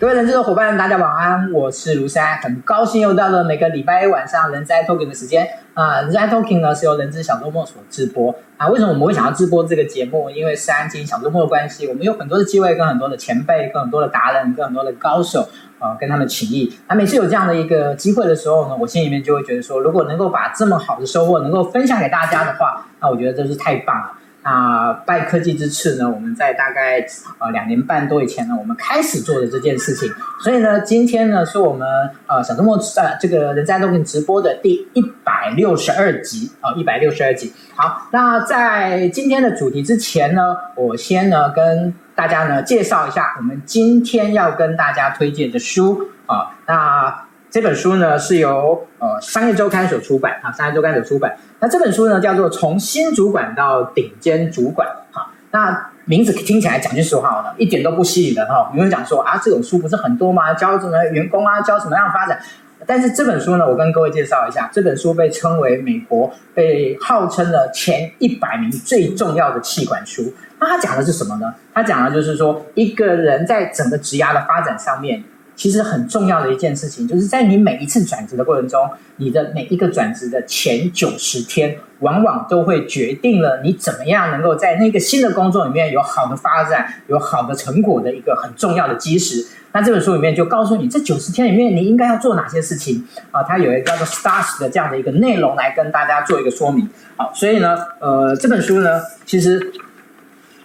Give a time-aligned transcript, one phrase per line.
[0.00, 6.00] 各位人资的伙伴，大家晚安，我是卢山，很高兴又到了每个礼拜一晚上人资 Talking 的时间啊。
[6.00, 8.66] 人资 Talking 呢是由人资小周末所直播啊。
[8.68, 10.30] 为什么我们会想要直播这个节目？
[10.30, 15.46] 因为三金小周末的关系，我们有很多的机会跟很多的前辈、跟很多的达人、跟很多的高手
[15.78, 16.74] 啊，跟他们请益。
[16.88, 24.12] 那每次有这样的一个机会的时候呢，我心里面就会觉得说，如果能够把这么好的收获能够分享给大家的话，那我觉得真是太棒了。
[24.42, 27.04] 啊，拜科技之赐呢，我们在大概
[27.38, 30.10] 呃两年半多以前呢，我们开始做的这件事情。
[30.42, 31.86] 所以呢，今天呢是我们
[32.26, 37.52] 呃小周末呃这个人资 Talking 直播的第一百六十二集啊，一百六十二集。
[37.74, 46.56] 好，那在今天的主题之前呢，我先呢跟大家呢介绍一下我们今天要跟大家推荐的书啊。
[46.66, 51.36] 那这本书呢是由呃商业周刊所出版啊，商业周刊所出版。
[51.58, 55.32] 那这本书呢，叫做《从新主管到顶尖主管》哈。
[55.50, 58.70] 那名字听起来讲句实话呢，一点都不吸引人哈。
[58.72, 60.54] 有人讲说啊，这种书不是很多吗？
[60.54, 62.40] 教什么员工啊，教什么样发展？
[62.86, 70.32] 但是这本书呢，我跟各位介绍一下，这本书被称为美国被号称了前一百名最重要的气管书。
[70.60, 71.52] 那它讲的是什么呢？
[71.74, 75.24] 它讲的就是说，一个人在整个职涯的发展上面。
[75.60, 89.46] 其实很重要的一件事情，就是在你每一次转职的过程中，你的每一个转职的前九十天，往往都会决定了你怎么样能够在那个新的工作里面有好的发展、有好的成果的一个很重要的基石。
[89.72, 93.42] 那这本书里面就告诉你，这九十天里面你应该要做哪些事情啊？
[93.42, 96.88] 它有一个叫做 STARS 的这样的一个内容来跟大家做一个说明。
[97.16, 99.70] 好，所以呢，呃，这本书呢，其实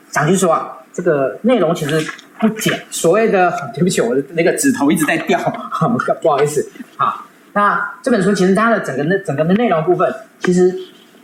[0.10, 2.02] 讲句实话，这个内容其实。
[2.40, 5.40] 不简，所谓的 对不起，我的那个指头一直在掉，
[5.72, 5.88] 好，
[6.22, 6.70] 不好意思。
[6.98, 10.74] 好，那这本书其实它的整个那整个的内容部分，其实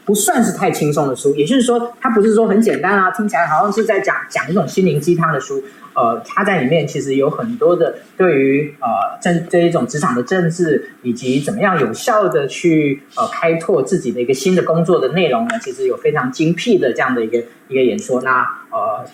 [0.06, 1.36] 不算是太轻松的书。
[1.36, 5.62] 也就是说，它不是说很简单啊，听起来好像是在讲讲一种心灵鸡汤的书。
[5.94, 18.22] 呃，它在里面其实有很多的对于呃政这一种职场的政治，以及怎么样有效的去呃开拓自己的一个新的工作的内容呢，其实有非常精辟的这样的一个一个演说。
[18.22, 19.06] 那呃。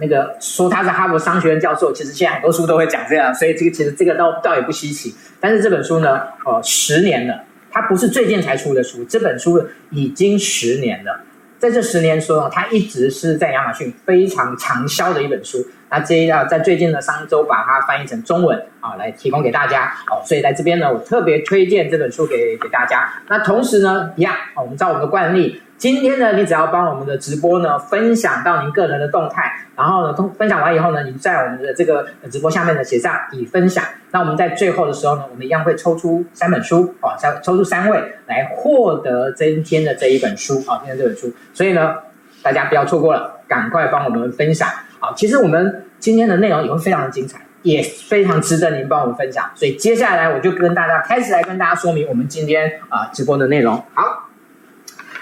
[0.00, 5.14] 那个说他是哈佛商学院教授，其实现在很多书都会讲这样，所以这个其实这个倒倒也不稀奇。
[5.38, 11.20] 但是这本书呢，呃，十年了，它不是最近才出的书，这本书已经十年了。
[11.58, 15.66] 在这十年说，它一直是在亚马逊非常畅销的一本书。
[15.90, 19.92] 那这一啊，在最近的上周把它翻译成中文啊，来提供给大家。
[20.10, 23.12] 哦，所以在这边呢，我特别推荐这本书给给大家。
[23.28, 25.60] 那同时呢，一样，我们照我们的惯例。
[25.80, 33.82] 今天呢，你只要帮我们的直播呢分享到您个人的动态，然后呢，通分享完以后呢，你在我们的这个直播下面呢写上已分享。
[34.10, 41.32] 那我们在最后的时候呢，我们一样会抽出三本书哦，三抽出三位来获得今天的这一本书啊，今天这本书。
[41.54, 41.94] 所以呢，
[42.42, 44.68] 大家不要错过了，赶快帮我们分享。
[44.98, 49.50] 好，其实我们今天的内容也会非常的精彩，也非常值得您帮我们分享。
[49.54, 53.82] 所以接下来我就跟大家开始来跟大家说明我们今天啊直播的内容。
[53.94, 54.26] 好。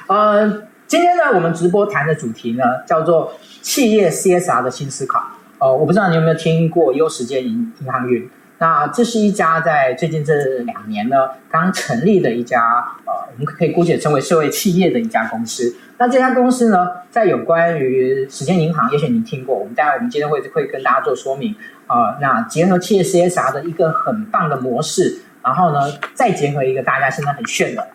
[0.09, 5.23] 呃，今天呢，我们直播谈的主题呢，叫做企业 CSR 的新思考。
[5.59, 8.27] 呃，我不知道你有没有听过优时间银银行云？
[8.57, 12.61] 那这是一家在最近这两年呢，刚成立的一家
[13.05, 15.77] 呃，我们可以姑且称为社会企业的一家公司。
[15.99, 21.55] 那这家公司呢，在有关于时间银行，也许您听过，我们待会我们今天会会跟大家做说明。
[21.87, 25.81] 呃，那结合企业 CSR 的一个很棒的模式，然后呢，
[26.15, 27.87] 再结合一个大家现在很炫的，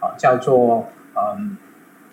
[0.00, 1.56] 呃，叫做嗯。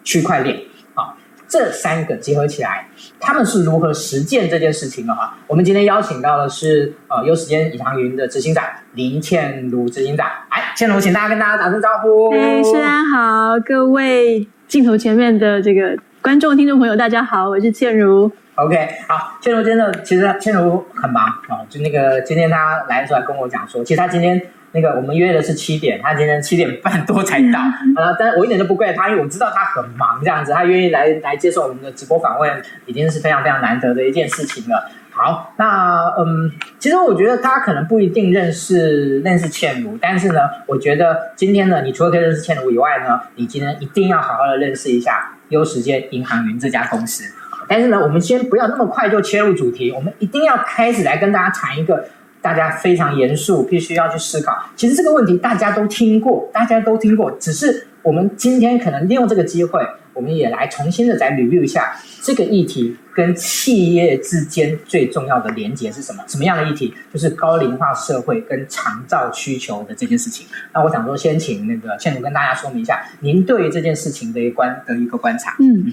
[0.09, 0.57] 区块链
[0.95, 1.13] 啊，
[1.47, 2.87] 这三个结合起来，
[3.19, 5.37] 他们是如何实践这件事情的哈？
[5.45, 8.63] 我们今天邀请到的是呃优时间银行云的执行长
[8.95, 12.31] 林倩如执行长，哎，倩如，请大家跟大家打声招呼。
[12.31, 18.31] 哎，大家好，各位镜头前面的这个观众、听众朋友，大家好，我是倩如。
[18.55, 18.75] OK，
[19.07, 24.41] 好，倩如真的，其实倩如很忙啊，就那个今天她来的时候还跟我讲说，其实她今天。
[24.71, 34.91] 那个我们约的是七点，他今天七点半多才到，啊，但是我一点都不怪他，因为我知道他很忙这样子，他愿意来来接受我们的直播访问，已经是非常非常难得的一件事情了。
[35.11, 47.23] 好，那嗯，其实我觉得大家可能不一定认识认识倩如，但是呢，我觉得今天呢，你除了可以认识倩如以外呢，你今天一定要好好的认识一下优时间银行云这家公司。
[47.67, 52.05] 但是呢，我们先不要那么快就切入主题，我们一定要开始来跟大家谈一个。
[52.41, 54.53] 大家非常严肃，必须要去思考。
[54.75, 59.81] 其实这个问题大家都听过，大家都听过，只是我们今天可能利用这个机会，
[60.19, 66.21] 我们也来重新的再 review 一下这个议题跟企业之间最重要的连结是什么？
[66.27, 66.93] 什么样的议题？
[67.13, 70.45] 就是高龄化社会跟长照需求的这件事情。
[70.73, 75.55] 那我想说，先请那个倩如跟大家说明一下，您对于这件事情的一观的一个观察。
[75.59, 75.85] 嗯。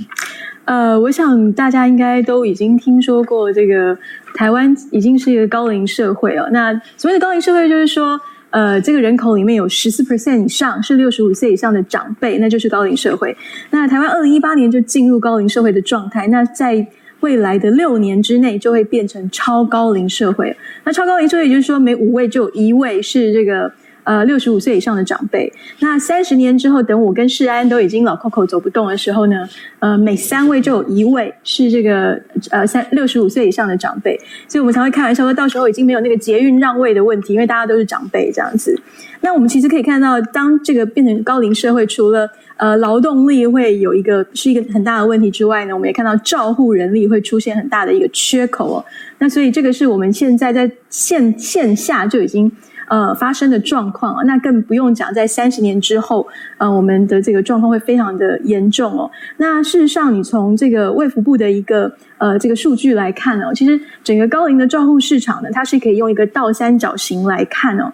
[0.65, 3.97] 呃，我想大家应该都已经听说过，这个
[4.35, 6.49] 台湾已经是一个高龄社会哦。
[6.51, 8.21] 那所谓的高龄社会，就是说，
[8.51, 13.37] 呃，这个人口里面有十四 percent 以上是六十五岁以上的长辈，那就是高龄社会。
[13.71, 16.87] 那台湾二零一八年就进入高龄社会的状态，那在
[17.21, 20.57] 未来的六年之内就会变成超高龄社会。
[20.85, 23.73] 那超高龄社会，也就是说，每五位就有一位是这个。
[24.07, 29.49] 呃，六十五岁以上的长辈，那三十年之后，等我跟世安都已经老扣扣走不动的时候呢，
[29.81, 32.17] 呃，每三位就有一位是这个
[32.51, 34.17] 呃三六十五岁以上的长辈，
[34.47, 38.81] 所以我们才会开玩笑说，到时候已经没有那个捷运让位的问题，因为大家都是长辈这样子。
[39.23, 48.85] 那我们其实可以看到，当这个变成高龄社会，除了呃劳动力会有一个是一个很大的问题之外呢，我们也看到照护人力会出现很大的一个缺口哦。
[49.19, 52.53] 那所以这个是我们现在在线线下就已经。
[52.89, 56.27] 呃，发生的状况啊，那更不用讲，在三十年之后，
[56.59, 59.11] 呃，我们的这个状况会非常的严重哦。
[59.39, 67.93] 那事实上，你从这个卫福部的一个呃这个数据来看呢，其实整个高龄的照护市场呢，它是可以用一个倒三角形来看哦。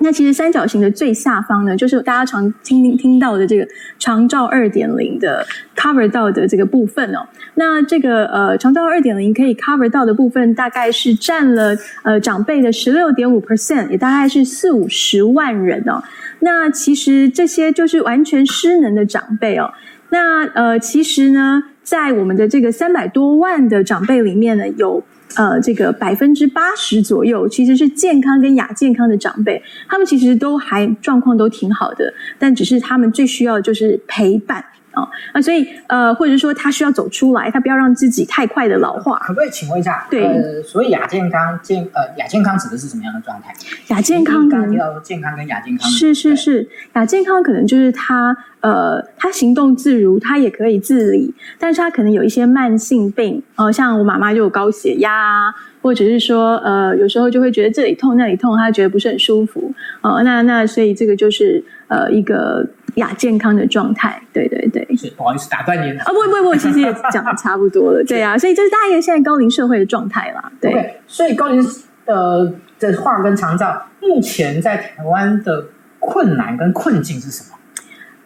[0.00, 3.66] 那其实三角形的最下方呢，就是大家常听听到的这个
[3.98, 5.44] 长照二点零的
[5.76, 7.26] cover 到的这个部分哦。
[7.54, 16.02] 那这个呃长照二点零可以 cover 到的部分，大概是占了呃长辈的十六点五 percent，也大概是四五十万人哦。
[16.40, 19.72] 那其实这些就是完全失能的长辈哦。
[20.10, 25.02] 那呃其实呢，在我们的这个三百多万的长辈里面呢，有。
[25.36, 34.64] 呃，这个百分之八十左右其实是健康跟亚健康的长辈，他们其实都还状况都挺好的，但只是他们最需要就是陪伴。
[35.02, 39.18] 啊，那所以呃，或者说他需要走出来，他不要让自己太快的老化。
[39.20, 40.06] 可不可以请问一下？
[40.10, 43.54] 对，呃，所以亚健康健呃亚健康指的是什么样的状态？
[43.88, 62.66] 亚健康刚刚提到健康跟亚健康是是是，亚健康可能就是他呃他行动自如，他也可以自理，但是他可能有一些慢性病，呃，像我妈妈就有高血压，或者是说呃有时候就会觉得这里痛那里痛，他觉得不是很舒服，哦、呃，那那所以这个就是呃一个。
[62.94, 66.02] 亚健康的状态，对对对，是不好意思打断您了。
[66.02, 70.50] 啊、哦，不不不，其实也讲的差不多了， 对啊，所以这是大家现在高龄社会的状态啦。
[70.60, 71.64] 对，okay, 所以高龄
[72.06, 75.66] 呃的话跟长照，目前在台湾的
[75.98, 77.56] 困难跟困境是什么？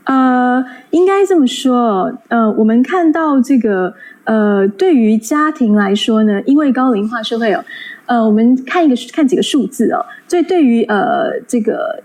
[0.04, 3.94] 呃，应该这么说，呃，我们看到这个
[4.24, 7.64] 呃，对于家庭来说呢，因为高龄化社会哦，
[8.06, 12.02] 呃，我们看一个看几个数字哦，所以对于呃这个。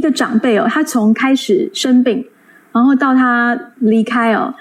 [0.00, 2.24] 一个长辈哦，他从开始生病，
[2.72, 4.54] 然后到他离开哦，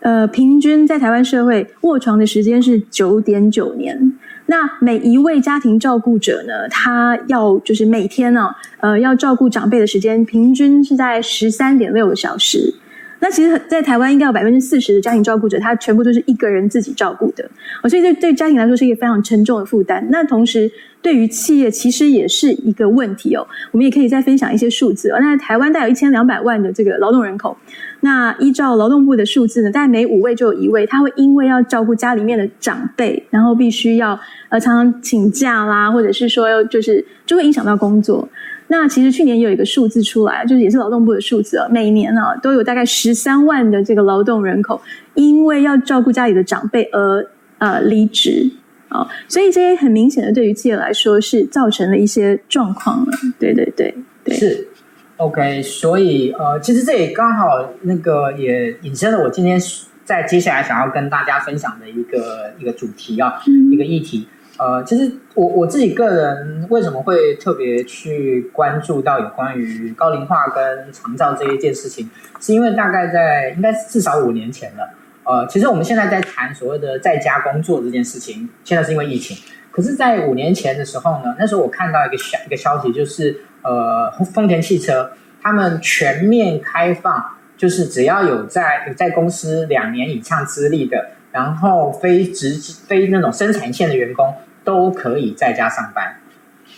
[0.00, 4.12] 呃，平均在台湾社会卧床的时间是九点九年。
[4.46, 12.74] 那每一位家庭照顾者呢，他要就是每天呢，呃，要照顾长辈的时间平均是在十三点六个小时。
[13.20, 17.48] 那其实，在台湾应该有百分之四十的家庭照顾者，他全部都是一个人自己照顾的，
[17.88, 20.06] 所以这对家庭来说是一个非常沉重的负担。
[20.10, 20.70] 那同时，
[21.02, 23.46] 对于企业其实也是一个问题哦。
[23.72, 25.18] 我们也可以再分享一些数字哦。
[25.20, 27.56] 那台湾大概有一千两百万的这个劳动人口，
[28.00, 34.18] 那依照劳动部的数字呢，大概每五位就有一位，他会因为要照顾家里面的长辈，然后必须要
[34.48, 38.26] 呃常常请假啦，或者是说就是就会影响到工作。
[38.72, 44.80] 那其实去年也有一个数字出来，就是也是劳动部的数字啊，每年啊都有大概十三万的这个劳动人口，
[45.14, 48.48] 因为要照顾家里的长辈而呃离职
[48.88, 53.12] 啊，所以这些很明显的对于企业来说是造成了一些状况了。
[53.40, 54.68] 对对对对，是
[55.16, 59.60] OK，所以呃，其实这也刚好那个也引申了我今天
[60.04, 64.28] 在接下来想要跟大家分享的一个一个主题啊，嗯、一个议题。
[64.60, 72.10] 呃，其实我我自己个人为什么会特别去关注到有关于高龄化跟长照这一件事情，
[72.42, 74.90] 是因为大概在应该至少五年前了。
[75.24, 79.34] 呃，其实我们现在在谈所谓的在家工作这件事情，现在是因为疫情。
[79.70, 87.24] 可是，在五年前的时候呢，那时候我看到一个消一个消息，就是呃，丰田汽车他们全面开放，
[87.56, 94.34] 就是只要有在有在公司两年以上资历的，然后非职非那种生产线的员工。
[94.70, 96.14] 都可以在家上班。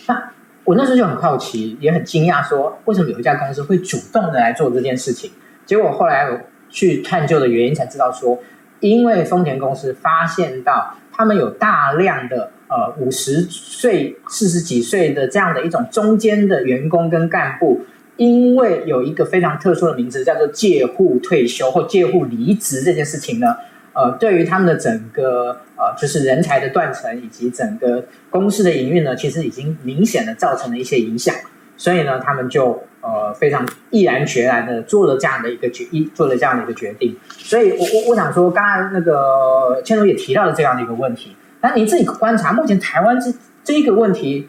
[0.07, 0.31] 那
[0.63, 5.29] 我那时候就很好奇，也很惊讶，说为什么有一家公司会主动的来做这件事情？
[5.63, 6.39] 结果后来我
[6.71, 8.39] 去探究的原因，才知道说，
[8.79, 17.85] 因为丰田公司发现到他们有大量的呃五十岁、四十几岁的这样的一种中间的员工跟干部，
[18.17, 23.55] 因为有一个非常特殊的名字叫做借户退休或借户离职这件事情呢。
[23.93, 31.33] 呃，对于他们的整个呃，就是人才的断层以及整个公司的营运呢，其实已经明显的造成了一些影响。
[31.75, 37.17] 所以呢，他们就呃非常毅然决然的做了这样的一个决一做了这样的一个决定。
[37.29, 41.35] 所以我我我想说，刚刚那个千如也提到了这样的一个问题。
[41.61, 43.33] 那你自己观察，目前台湾这
[43.63, 44.47] 这一个问题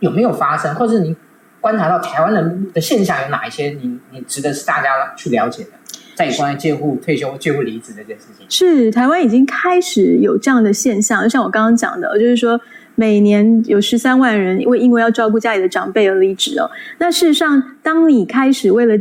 [0.00, 1.14] 有没有发生，或者是你
[1.60, 5.70] 观察到台湾人的现象有哪一些你，你你值得是大家去了解的？
[6.18, 11.22] 在关于介护退休、介护离职这件事情，是台湾已经开始有这样的现象。
[11.22, 12.60] 就像我刚刚讲的，就是说
[12.96, 16.68] 每年有十三万人因为因为要照顾家里的长辈而离职哦。
[16.98, 18.94] 那事实上，当你开始为了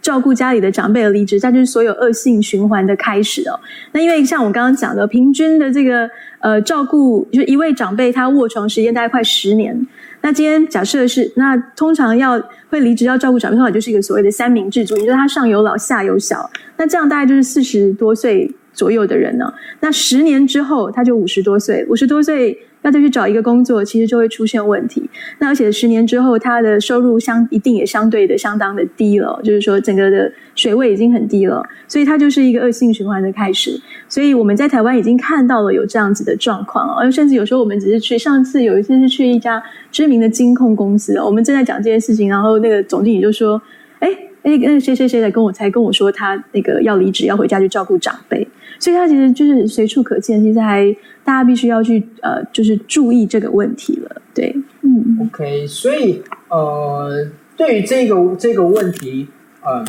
[0.00, 3.60] 照顾家里的长辈而离职，它就是所有恶性循环的开始哦。
[3.92, 6.08] 那因为像我刚刚讲的，平均的这个
[6.40, 9.86] 呃照顾，就一位长辈他卧床时间大概快十年。
[10.22, 19.52] 那今天假设是，那通常要会离职要照顾长辈，通常就是一个所谓的三明治族，也就是他上有老下有小，那这样大概就是四十多岁左右的人呢。
[19.80, 22.58] 那十年之后他就五十多岁，五十多岁。
[22.82, 25.08] 那再去找一个工作，其实就会出现问题。
[25.38, 33.80] 那而且十年之后，他的收入相一定也相对的相当的低了，就是说整个的水位已经很低了，所以它就是一个恶性循环的开始。
[34.08, 43.60] 所以我们在台湾已经看到了有这样子的状况，而甚至有时候我们只是去，上次有一次是去一家知名的金控公司，我们正在讲这件事情，然后那个总经理就说
[44.00, 44.08] ：“哎
[44.42, 48.46] 哎，那谁谁谁来跟我才跟我说他那个要离职，要回家去照顾长辈。”
[48.82, 54.20] 所以他其实就是随处可见，其实还大家必须要去呃，就是注意这个问题了。
[54.34, 59.28] 对，嗯，OK，所以呃，对于这个这个问题，
[59.60, 59.84] 呃，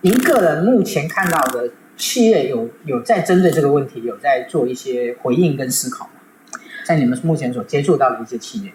[0.00, 6.12] 您个人目前看到的企业有有在针对这个问题有在做一些回应跟思考吗？
[6.86, 8.72] 在你们目前所接触到的一些企业。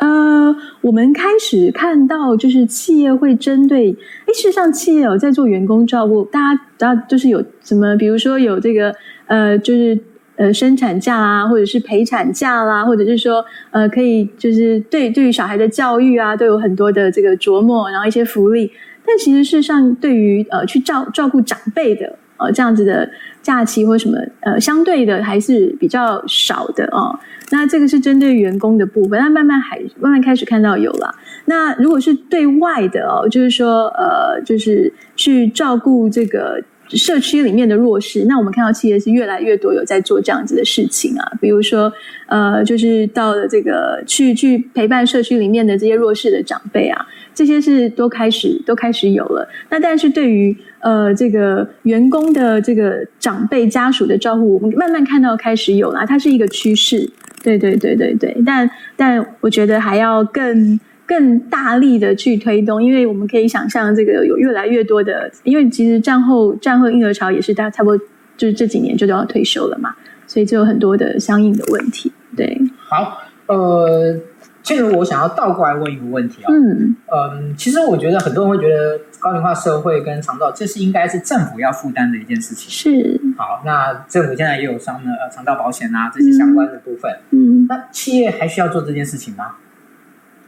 [0.00, 3.92] 呃，我们开始看到，就是企业会针对，
[4.26, 8.94] 哎，事实上企业有在做员工照顾，大家大家就是有什么，比如说有这个，
[9.26, 9.98] 呃，就是
[10.36, 18.72] 呃生产假啦，或者是陪产假啦，或者是说，呃，可以就是对对于小孩的教育啊，都有很多的这个琢磨，然后一些福利。
[19.04, 23.08] 但其实事实上，对于呃去照照顾长辈的，呃这样子的
[23.42, 27.18] 假期或什么，呃相对的还是比较少的哦。
[27.52, 31.14] 那这个是针对员工的部分，那慢慢还慢慢开始看到有了。
[31.46, 41.32] 那如果是对外的哦，就是说呃，就是去照顾这个社区里面的弱势，那我们看到企业是越来越多有在做这样子的事情啊。
[41.40, 41.92] 比如说
[42.26, 47.04] 呃，就是到了这个去去陪伴社区里面的这些弱势的长辈啊，
[47.34, 49.48] 这些是都开始都开始有了。
[49.70, 57.10] 那但是对于呃这个员工的这个长辈家属的照顾，我们慢慢看到开始有了，它是一个趋势。
[57.42, 68.04] 对对对对对，但但我觉得还要更更大力的去推动，因为我们可以想象，这个有越来越多的，因为其实战后战后婴儿潮也是大差不多
[68.36, 69.94] 就是这几年就都要退休了嘛，
[70.26, 72.12] 所以就有很多的相应的问题。
[72.36, 74.18] 对，好，呃。
[74.62, 82.70] 其实我想要倒过来问一个问题啊、哦，嗯嗯，其实我觉得很多人会觉得高龄化社会跟长照，这是应该是政府要负担的一件事情。
[82.70, 89.56] 是，好，那政府现在也有上的呃长照保险啊这些相关的部分，嗯，那企业还需要做这件事情吗？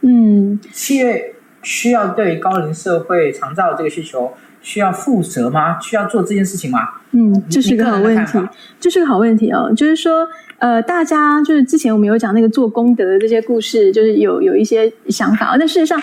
[0.01, 5.79] 嗯，企业需要对高龄社会长照这个需求需要负责吗？
[5.79, 6.79] 需要做这件事情吗？
[7.11, 8.39] 嗯，这是个好问题，
[8.79, 10.27] 这是个好问题哦，就是说。
[10.59, 15.57] 呃，大家就是之前我们有讲那个做功德的这些故事，就是有有一些想法。
[15.59, 16.01] 但事实上，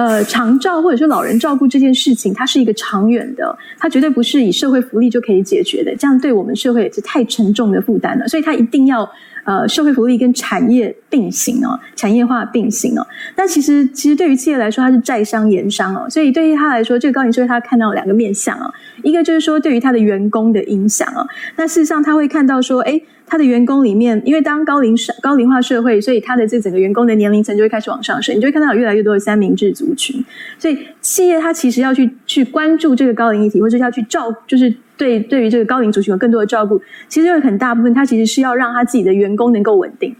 [0.00, 5.94] 呃，长照或者说老人照顾这件事情，它是一个长远的，它绝对不是以社会福利就可以解决的。
[5.94, 8.26] 这样对我们社会也是太沉重的负担了。
[8.26, 9.06] 所以它一定要
[9.44, 13.06] 呃社会福利跟产业并行哦，产业化并行哦。
[13.36, 16.08] 那其实其实对于企业来说，它是债商言商哦。
[16.08, 21.28] 所以对于他来说，这个高龄社会他看到两个面向哦，一个就是说对于他的员工的影响哦。
[21.56, 22.98] 那事实上他会看到说，哎。
[23.30, 30.22] 他的员工里面，因为当高龄社高龄化社会，所以他的这整个员工的年龄层就会开始往上升，你就会看到有越来越多的三明治族群。
[30.58, 36.82] 所以企业它其实要去去关注这个高龄议题，或者要去照，就是对对于这个高龄族群有更多的照顾。
[37.08, 40.12] 其实有很大部分，它其实是要让他自己的员工能够稳定。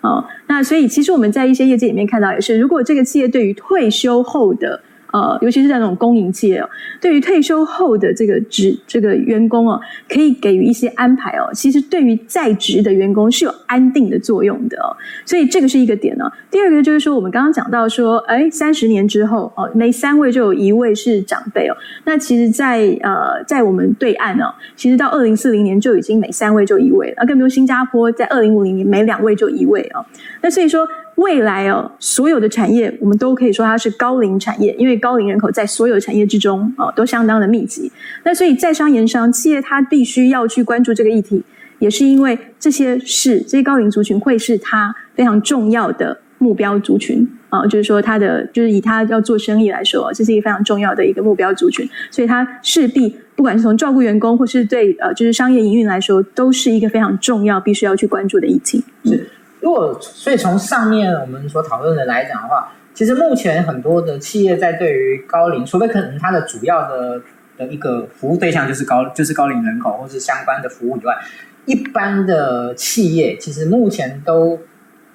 [0.00, 4.82] 哦，那所以其实我们在一些业界里面看到也是，如果这个企业对于退休后的。
[5.16, 6.68] 呃，尤其是在那种公营企业哦，
[7.00, 9.80] 对于退休后的这个职这个员工哦，
[10.10, 11.48] 可以给予一些安排哦。
[11.54, 14.92] 其实对于在职的员工是有安定的作用的哦，
[15.24, 16.30] 所以这个是一个点呢。
[16.50, 21.74] 第二个就是说，我们刚刚讲到说，哎，三十年之后哦，每三位就有一位是长辈哦。
[22.04, 27.24] 那其实在，呃，在我们对岸哦，其实到二零四零年就已经每三位就一位了。
[27.24, 30.04] 更比如新加坡，在二零五零年每两位就一位哦。
[30.42, 30.86] 那所以说。
[31.16, 37.90] 未来哦，所有的产业我们都可以说它是高龄产业，因为高龄人口在所有产业之中哦都相当的密集。
[38.24, 41.42] 那所以在商言商，企业它必须要去关注这个议题，
[41.78, 58.84] 也是因为这些是这些高龄族群会是它非常重要的目标族群啊，就是说他的就是以他要做生意来说，这是一个非常重要的一个目标族群，所以他势必不管是从照顾员工，或是对呃就是商业营运来说，都是一个非常重要、必须要去关注的议题。
[59.04, 59.26] 是，
[59.60, 67.20] 如果所以从上面我们所讨论的来讲的话，其实目前很多的企业在对于高龄，除非可能它的主要的
[67.56, 71.16] 的一个服务对象就是高就是高龄人口或是相关的服务以外，
[71.64, 74.58] 一般的企业其实目前都。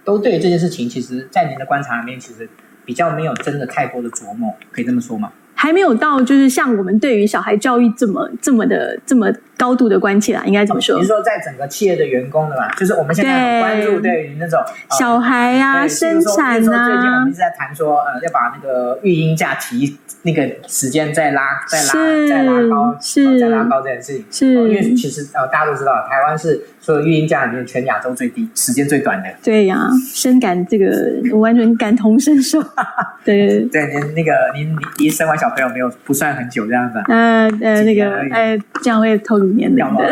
[0.04, 2.50] 都对这件事情，其实，在您的观察里面，其实
[2.84, 5.32] 比较没有真的太多的琢磨，可以这么说吗？
[5.62, 10.96] 还没有到，就是像我们对于小孩教育这么、这么的、这么高度的关切啦，应该怎么说？
[10.96, 14.60] 比如说，在整个企业的员工的嘛，就是我们现在很关注对于那种
[14.98, 16.88] 小孩啊、生产啊。
[16.88, 21.94] 最近我们一直在谈说，呃，要把那个育婴假提那个时间再拉、再拉、
[22.28, 24.26] 再拉高，是再拉高这件事情。
[24.32, 29.30] 是，因为其实呃，大家都知道，台湾是所有育婴假里面全亚洲最低、时间最短的。
[29.44, 30.92] 对呀，深感这个，
[31.32, 32.60] 我完全感同身受。
[33.24, 33.62] 对。
[33.66, 35.52] 对，您那个您您生完小。
[35.52, 40.10] 朋友没有不算很久这样子，呃呃，那个呃，这样会透露年龄的，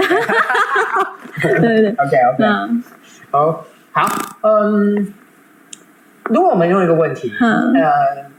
[1.41, 2.83] 对对对，OK OK，嗯，
[3.31, 5.13] 好，好，嗯，
[6.25, 7.89] 如果我们用一个问题，嗯、呃，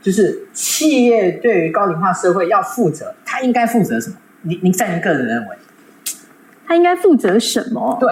[0.03, 4.17] 就是企业对于高龄化社会要负责，他应该负责什么？
[4.43, 5.57] 您您在您个人认为，
[6.71, 7.97] 他应该负责什么？
[7.99, 8.09] 对，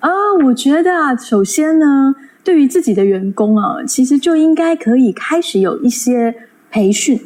[0.00, 2.14] 啊、哦，我觉得啊，首先呢，
[2.44, 6.34] 对于自己的员工啊，其实就应该可以开始有一些
[6.70, 7.18] 培训。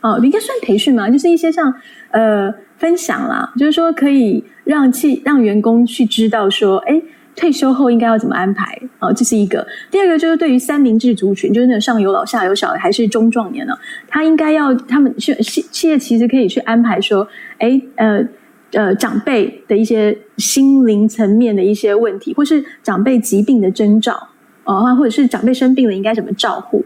[0.00, 1.74] 哦，应该算培训嘛，就是一些像
[2.12, 7.02] 呃分享啦，就是说可以让企让员工去知道说，哎，
[7.34, 9.66] 退休后应该要怎么安排哦，这是一个。
[9.90, 13.76] 第二个就是对于三明治族群，就是那上有老下有小的还是中壮年呢，
[14.06, 17.26] 他应该要他们去企企业其实可以去安排说，
[17.58, 18.24] 哎呃
[18.72, 24.28] 呃长辈的一些心灵层面的一些问题，或是长辈疾病的征兆
[24.64, 26.84] 呃，或者是长辈生病了应该怎么照护。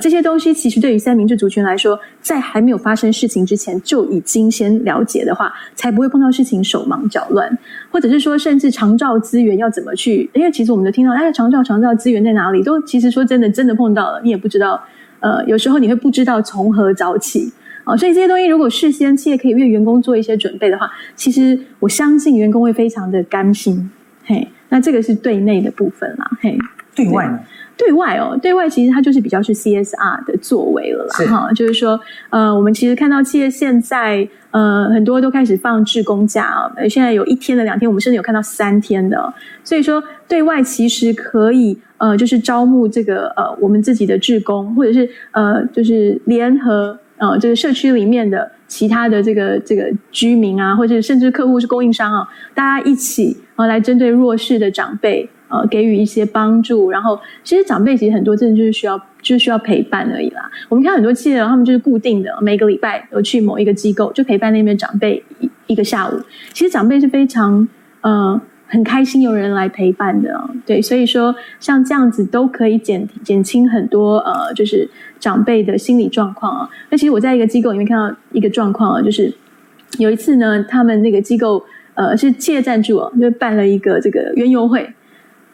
[0.00, 7.58] 这些东西其实对于三明治族群来说，在还没有发生事情之前就已经先了解的话，才不会碰到事情手忙脚乱，
[7.90, 10.30] 或者是说，甚至长照资源要怎么去？
[10.32, 12.62] 因为其实我们都听到，哎，长照长照资源在哪里？
[12.62, 14.80] 都其实说真的，真的碰到了，你也不知道。
[15.18, 17.52] 呃，有时候你会不知道从何找起
[17.84, 17.96] 啊。
[17.96, 23.90] 所以这些东西如果事先企业可以为员工做一些准备的话，其实我相信员工会非常的甘心。
[24.24, 26.30] 嘿，那这个是对内的部分啦。
[26.40, 26.58] 嘿，
[26.94, 27.38] 对外呢？
[27.76, 39.32] 对外哦，对外其实它就是比较是 CSR 的作为了啦，哈，就是说，呃，我们其实看到企业现在，呃，很多都开始放志工假啊，现在有一天的、两天，我们甚至有看到三天的，
[39.64, 55.30] 所以说对外其实可以，呃，就是招募这个呃我们自己的志工，或者是呃就是联合呃这个社区里面的其他的这个这个居民啊，或者甚至客户是供应商啊，大家一起啊来针对弱势的长辈。
[55.52, 60.48] 呃，给予一些帮助，然后其实长辈其实很多真的就是需要，就是需要陪伴而已啦。
[60.68, 66.12] 我们看很多企业，他们就是固定的每个礼拜都去某一个机构，就陪伴那边长辈一一个下午。
[66.52, 67.66] 其实长辈是非常
[68.02, 76.70] 呃很开心有人来陪伴的，对，所以说像这样子都可以减减轻很多呃就是长辈的心理状况啊。
[76.88, 79.34] 那其实我在一个机构里面看到一个状况啊，就是
[79.98, 81.62] 有一次呢，他们那个机构
[81.94, 84.88] 呃是企业赞助啊，就办了一个这个园游会。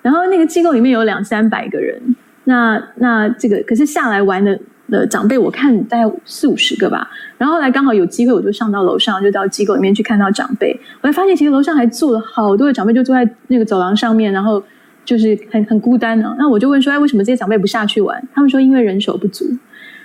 [0.03, 2.01] 然后那个机构里面有两三百个人，
[2.45, 4.57] 那那这个可是下来玩的
[4.89, 7.09] 的长辈，我看大概四五十个吧。
[7.39, 10.79] 然后后来刚好有机会，我就上到楼上，就到机构里面去看到长辈。
[11.01, 14.63] 我才发现，其实楼上还坐了好多的长辈，就坐在那个走廊上面，然后
[15.05, 16.37] 就是很很孤单呢、啊。
[16.39, 18.23] 那我就问说，哎，为什么这些长辈不下去玩？
[18.35, 19.45] 他们说，因为人手不足，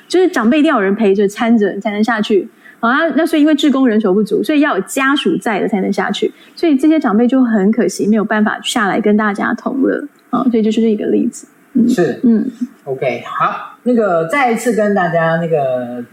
[0.08, 2.50] 就是长辈一定要有人陪着搀着才能下去。
[2.80, 11.48] 好啊，那所以因为志工人手不足，所以要有家属在的才能下去，所以这些长辈就很可惜没有办法下来跟大家同乐啊，所以这就是一个例子。
[11.74, 12.44] 嗯，是，嗯
[12.86, 16.04] ，OK，好，那个再一次跟大家那个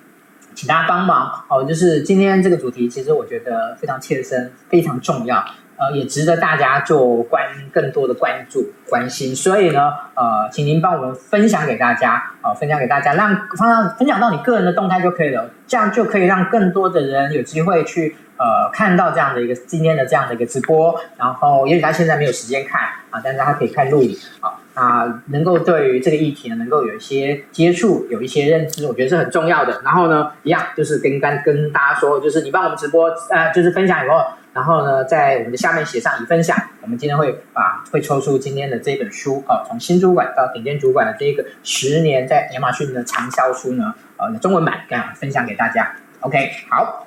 [0.55, 1.45] 请大家帮忙。
[1.49, 5.45] 哦，就是今天这个主题其实我觉得非常切身，非常重要。
[5.81, 7.41] 呃，也值得大家做关
[7.73, 24.19] 更多的关注、关心，所以呢，呃，请您帮我们分享给大家，呃，分享给大家，让放到分享到你个人的动态就可以了，这样就可以让更多的人有机会去呃看到这样的一个今天的这样的一个直播，然后也许他现在没有时间看啊，但是他可以看录影。
[24.41, 29.81] 啊，啊，能够对于这个议题呢，能够有一些接触，有一些认知，我觉得是很重要的。
[29.85, 34.15] 然后呢，一样就是跟跟跟大家说，就是你帮我们直播，呃，就是分享以后。
[34.55, 36.57] 然后呢，在我们的下面写上已分享。
[36.81, 45.95] 我们今天会把会抽出今天的这本书啊，从新主管到顶尖主管的这个十年在亚马逊的畅销书呢，呃，中文版这样分享给大家。
[46.21, 47.07] OK，好，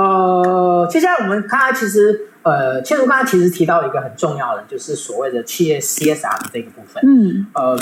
[0.00, 7.02] 呃，接下来我们刚才其实呃，倩如刚才其实提到一个很重要的，就是所谓的企业 CSR 的这个部分。
[7.06, 7.78] 嗯，呃，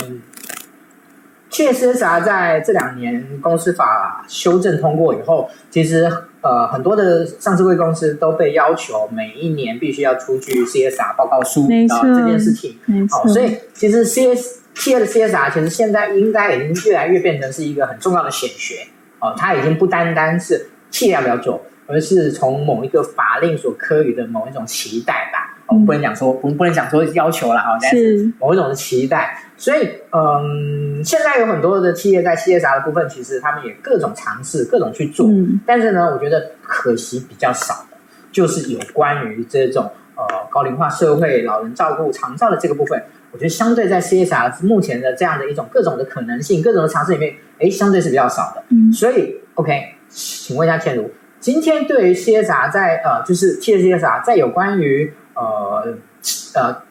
[1.49, 13.27] 企业 CSR 在这两年公司法修正通过以后，其实呃很多的上市贵公司都被要求每一年必须要出具 CSR 报告书，没错，这件事情，没错。
[13.29, 18.85] 所以其实 CS 企业的 CSR 其实现在应该已经越来越变成是一个很重要的显学
[19.19, 25.57] 哦，它已经不单单是企业要不要做，而是从某一个法令所科予的某一种期待吧。
[25.67, 29.37] 我们不能讲说，我们不能讲说要求了哈，但是某一种的期待。
[29.57, 35.27] 所以，嗯，现在有很多的企业在 CSR 的部分，其实他们也各种尝试，各种去做。
[35.27, 37.97] 嗯、但是呢，我觉得可惜比较少的，
[38.31, 43.03] 就是有关于这种呃高龄化社会、老人照顾、长照的这个部分。
[43.31, 48.63] 我觉得相对在 CSR 目前的这样的一种各种的可能性、各种的尝试里面，哎，相对是比较少的。
[48.69, 55.97] 嗯，所以 OK，请问一下倩如，今天对于 CSR 在呃，就是企业 CSR 在有关于呃
[56.55, 56.83] 呃，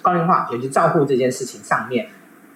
[0.00, 2.08] 高龄化，尤其照顾这件事情上面，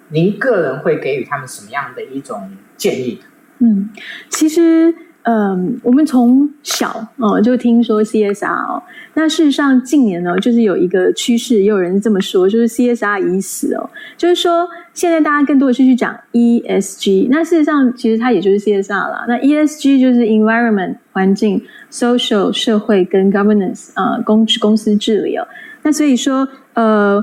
[0.08, 3.22] 您个人会给予他们什么样的一种建议？
[3.58, 3.90] 嗯，
[4.28, 4.94] 其实，
[5.28, 8.82] 嗯、我们从小哦、就听说 CSR 哦，
[9.14, 19.24] 那事实上近年呢，就是有一个趋势，也有人这么说，就是 CSR 已死哦，就是说现在大家更多的是去讲 ESG，那事实上其实它也就是 CSR 啦。
[19.26, 21.62] 那 ESG 就是 Environment 环境。
[21.88, 25.46] social 社会跟 governance 啊、公公司治理哦，
[25.82, 27.22] 那所以说呃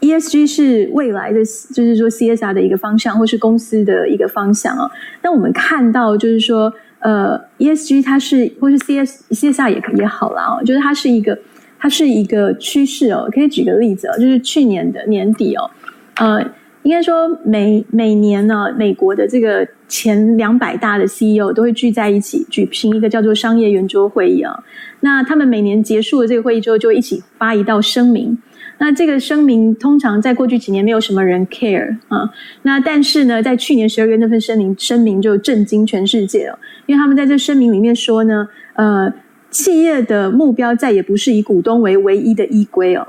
[0.00, 1.38] ，ESG 是未来的，
[1.72, 4.90] 就是说 CSR 的一个方向，或是公司的一个方向哦。
[5.22, 11.38] 那我们看到就是说呃，ESG 它是或是 CS CSR 也也好啦哦，就是它是一个
[11.78, 13.28] 它是一个趋势哦。
[13.32, 15.70] 可以举个例子哦，就是去年的年底哦，
[16.16, 16.44] 呃。
[16.84, 24.52] 应该说每每年呢，美国的这个前两百大的 CEO 都会聚在一起举行一个叫做商业圆桌会议啊。
[24.98, 28.36] 那他们每年结束了这个会议之后，就一起发一道声明。
[28.82, 32.28] 那这个声明通常在过去几年没有什么人 care 啊。
[32.62, 39.12] 那但是呢，在去年十二月那份声明声明就震惊全世界了，因为他们在这声明里面说呢，呃，
[39.50, 43.06] 企业的目标再也不是以股东为唯一的依归哦，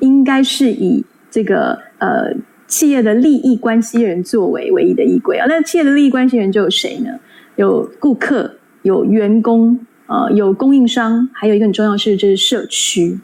[0.00, 2.34] 应该是以这个呃。
[2.68, 7.08] 企业的利益关系人作为唯一的依归啊，那企业的利益关系人就有谁呢？
[7.56, 13.18] 有顾客，有员工，啊，有供应商，还有一个很重要是就是社区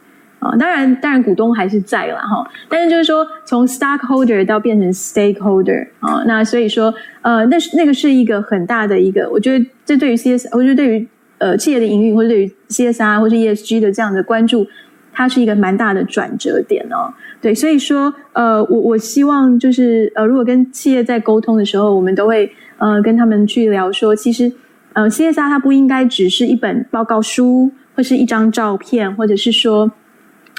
[0.44, 0.56] 啊。
[0.56, 2.46] 当然，当然股东还是在了哈。
[2.68, 14.66] 但是就是说，从 stockholder 到变成 stakeholder 啊，那所以说，呃，那是那个是一个很大的一个，我觉得这对于 CS，我觉得对于呃企业的营运或者对于 CSR 或是 ESG 的这样的关注，
[15.12, 17.12] 它是一个蛮大的转折点哦。
[17.40, 24.50] 对，所以说，呃，我我希望就是，呃，如果跟企业在沟通的时候，我们都会，呃，跟他们去聊说，其实，
[24.94, 29.92] 呃，CSR 它不应该只是一本报告书，或是一张照片，或者是说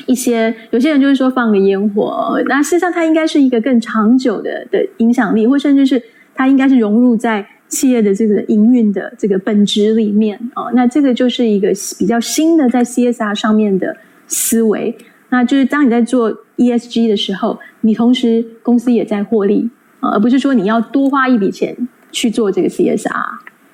[0.08, 6.02] 一些有些人就是说放个烟火，那事实上它应该是一个更长久的的影响力，或甚至是
[6.34, 13.96] 它应该是融入在企业的这个营运的这个本质里面啊，那这个就是一个比较新的在 CSR 上面的
[14.28, 14.96] 思维。
[15.30, 21.76] 那就是当你在做 ESG 的时候，你同时公司也在获利啊，而不是说你要多花一笔钱
[22.12, 23.10] 去做这个 CSR。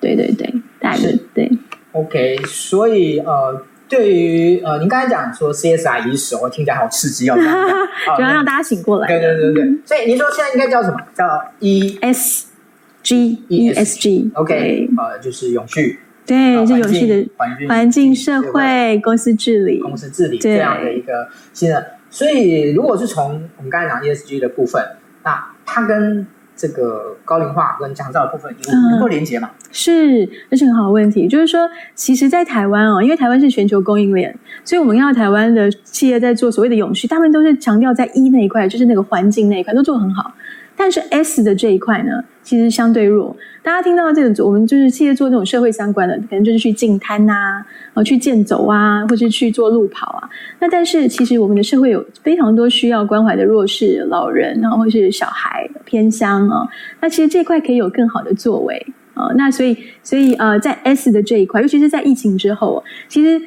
[0.00, 1.02] 对对对，大概
[1.34, 1.50] 对。
[1.92, 7.36] OK，所以呃，对于呃，您刚才讲说 CSR 已死，我听起来好刺激哦，
[8.16, 9.06] 主要让大家醒过来。
[9.06, 10.96] 对对对对，所以您说现在应该叫什么？
[11.14, 11.26] 叫
[11.60, 12.46] ESG
[13.50, 14.30] ESG。
[14.32, 16.00] OK，呃，就是永续。
[16.24, 17.28] 对，是永续的
[17.68, 21.98] 环境、社会、公司治理、公司治理这样的一个新的。
[22.08, 24.82] 所以，如果是从我们刚才讲 ESG 的部分，
[25.22, 26.26] 那它跟
[26.62, 29.50] 这个高龄化跟长照的部分有能够连接吗？
[29.72, 31.26] 是，这是很好的问题。
[31.26, 34.32] 就是说，其实，在台湾哦，因为台湾是全球供应链，
[34.64, 40.32] 所以我们要台湾的企业在做所谓的永续，他们都是强调在一那一块，就是那个环境那一块，都做得很好。
[40.76, 43.36] 但是 S 的这一块呢，其实相对弱。
[43.62, 50.28] 大家听到这种，我们就是企业做这种社会相关的，可能就是去进摊呐，啊，去健走啊，或是去做路跑啊。
[50.58, 56.66] 那但是其实我们的社会有非常多需要关怀的弱势老人，然后或是小孩偏乡啊。
[57.00, 59.30] 那其实这块可以有更好的作为啊。
[59.36, 63.40] 那所以所以呃，在 S 的这一块，尤其是在疫情之后，其实。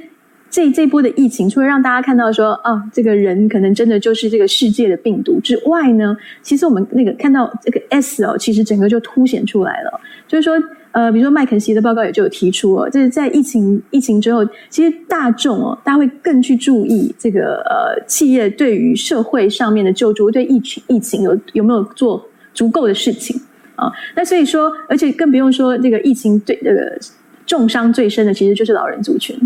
[0.55, 9.99] 这这波的疫情，除了让大家看到说，啊，这个人可能真的就是这个世界的病毒之外呢，其实我们那个看到这个 S 哦，其实整个就凸显出来了。
[10.29, 10.53] 就是说，
[10.93, 23.37] 呃，比如说麦肯锡的报告也就有提出哦，就是在疫情疫情之后，其实大众哦，大家会更去注意这个呃企业对于社会上面的救助，对疫情疫情有有没有做足够的事情
[23.75, 23.91] 啊？
[24.15, 26.97] 那所以说，而且更不用说这个疫情对这个
[27.45, 29.37] 重伤最深的，其实就是老人族群。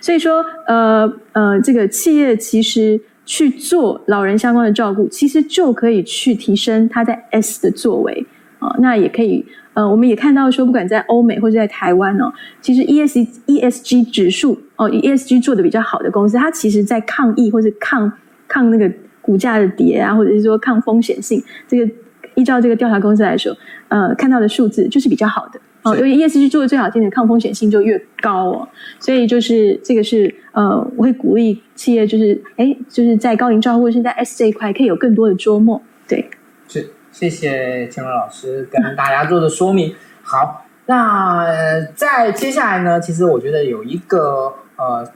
[0.00, 8.26] 所以说，呃呃，这个企业其实去做老人相关的照顾，其实就可以去提升他在 S 的作为
[8.58, 18.12] 啊，那也可以，呃，我们也看到说，不管在欧美或者在台湾哦，其实 E S E S G 指数哦，E S G 做的比较好的公司，它其实在抗疫或者抗
[18.48, 21.92] 抗那个股价的跌啊，或者是说抗风险性，这个
[22.34, 23.56] 依照这个调查公司来说，
[23.88, 25.60] 呃，看到的数字就是比较好的。
[25.84, 28.68] 哦，因为 E S G 做的最好，听的抗风险性就越高哦，
[28.98, 36.28] 所以就是这个是呃，我会鼓励企业就是哎，就是在高龄照护或者是在 S 这一块可以有更多的琢磨，对，
[36.66, 36.90] 是。
[37.12, 39.94] 谢谢千柔老师跟大家做的说明。
[40.22, 41.46] 好，那
[41.94, 45.06] 在接下来呢，其实我觉得有一个呃，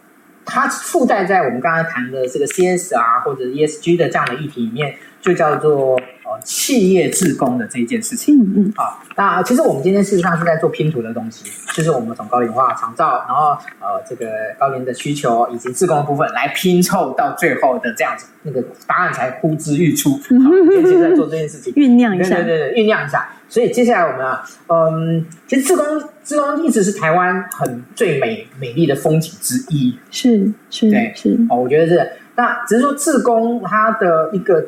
[0.45, 5.99] 它附带在我们刚才谈的这个 CS 啊或者 ESG 的这样的议题里面，就叫做。
[6.45, 14.27] 企业自工的这一件事情，嗯嗯，啊，那其实我们今天事实上是在做拼图的东西，就是我们从高龄化长照，然后呃这个
[14.59, 20.11] 高龄的需求以及自工的部分来拼凑到最后的这样子，那个答案才呼之欲出。
[20.11, 23.29] 好，今天在做这件事情， 酝酿一下，对对对，酝酿一下。
[23.49, 25.85] 所以接下来我们啊，嗯，其实自工
[26.23, 31.39] 自工一直是台湾很最美美丽的风景之一，是是，对是。
[31.49, 32.11] 哦，我觉得是。
[32.37, 34.65] 那只是说自工它的一个。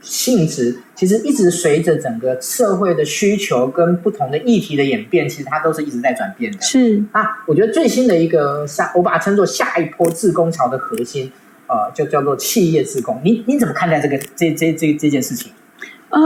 [0.00, 6.58] 性质其实一直随着整个社会的需求跟不同的议题的演变，其实它都是一直在转变的。
[6.62, 11.30] 是啊，我觉得最新的一个下，我把它称作下一波自工潮的核心，
[11.66, 13.20] 呃，就叫做企业自工。
[13.22, 15.52] 你你怎么看待这个这这这这件事情？
[16.08, 16.20] 呃，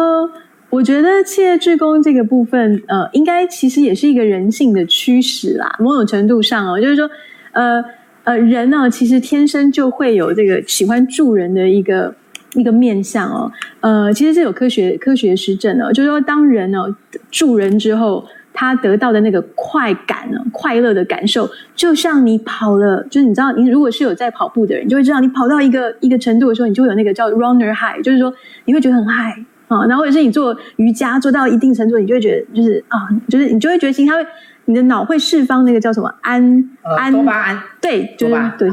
[0.70, 5.74] 我觉得企业志工这个部分，呃，应该其实也是一个人性的驱使啦。
[5.80, 7.10] 某种程度上哦，就是说，
[7.52, 7.84] 呃
[8.22, 12.14] 呃，人呢，其实天生就会有这个喜欢助人的一个。
[12.54, 16.94] 一个面向哦，呃，其实是有科学科学实证的，就是说，当人哦
[17.30, 28.32] 助人之后，他得到的那个快感呢，快乐的感受，就像你跑了，就是你知道，你如果是有在跑步的人，你就会知道，你跑到一个一个程度的时候，你就会有那个叫 runner high，就是说
[28.64, 29.36] 你会觉得很嗨
[29.68, 34.26] 啊，然后或者是你做瑜伽做到一定程度，你就会觉得就是啊，就是你就会觉得心，他会。
[34.66, 36.42] 你的脑会释放那个叫什么胺
[36.82, 38.70] 胺、呃、多巴胺，对，就是 对，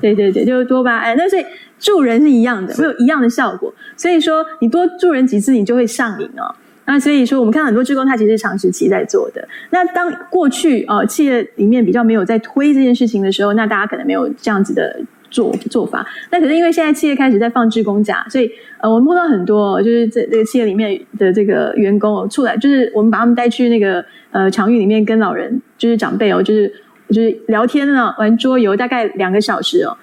[0.00, 1.16] 对对对，就是多巴胺。
[1.16, 1.44] 那所以
[1.78, 3.72] 助人是一样的，会有一样的效果。
[3.96, 6.54] 所以说你多助人几次，你就会上瘾哦。
[6.84, 9.46] 那所以说我们看到很多志工，他其实是长时期在做的。
[9.70, 15.00] 那当过去呃企业里面比较没有在推这件事情的时候，那大家可能没有这样子的。
[15.32, 18.50] 做做法，那可是因为现在企业开始在放志工假，所以
[18.82, 26.66] 呃，我们碰到很多就是这这个企业里面的这个员工哦，出来就是我们把他们带去那个呃场域里面跟老人就是长辈哦，就是
[27.08, 29.96] 就是聊天呢，玩桌游，大概两个小时哦，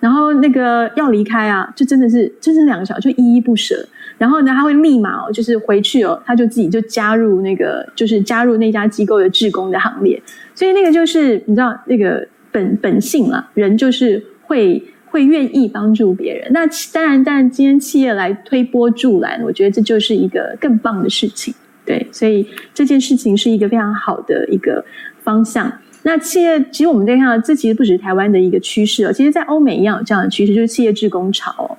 [0.00, 3.76] 然后那个要离开啊，就真的是真是两个小时，就依依不舍。
[4.18, 10.20] 然后呢，他会立马哦，就是回去哦，他就自己就加入那个就是加入那家机构的志工的行列，
[10.56, 14.20] 所以那个就是你知道那个本本性啦，人就是。
[14.46, 14.82] 会
[15.14, 21.54] 会愿意帮助别人，那当然，当然，今天企业来推波助澜，我觉得这就是一个更棒的事情。
[21.86, 24.84] 对，所以这件事情是一个非常好的一个
[25.22, 25.72] 方向。
[26.02, 31.78] 那企业其实我们在看到，这其实不只是台湾的一个趋势哦，其实在欧美一样有这样的趋势，就是企业制工潮。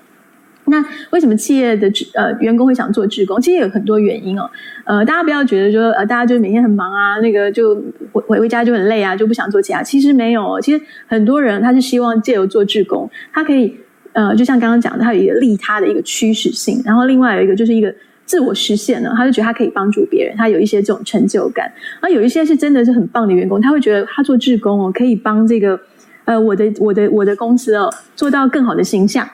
[0.68, 3.40] 那为什么企业的呃员工会想做志工？
[3.40, 4.50] 其实有很多原因哦。
[4.84, 7.76] 呃，大家不要觉得说呃，大家就每天很忙啊，那个就
[8.12, 9.84] 回回回家就很累啊，就不想做其他。
[9.84, 13.76] 其实没有，其实很多人他是希望借由做志工，他可以
[14.14, 16.82] 呃，就像刚刚讲的，他有一个利他的一个趋势性。
[16.86, 17.94] 然后另外有一个就是一个
[18.26, 21.72] 自我实现呢，他就觉得他可以帮助别人，他有一些这种成就感。
[22.00, 25.80] 而有一些是真的是很棒的员工，他会觉得他做志工哦，可以帮这个
[26.26, 29.28] 呃我的我的我的公司哦做到更好的形象。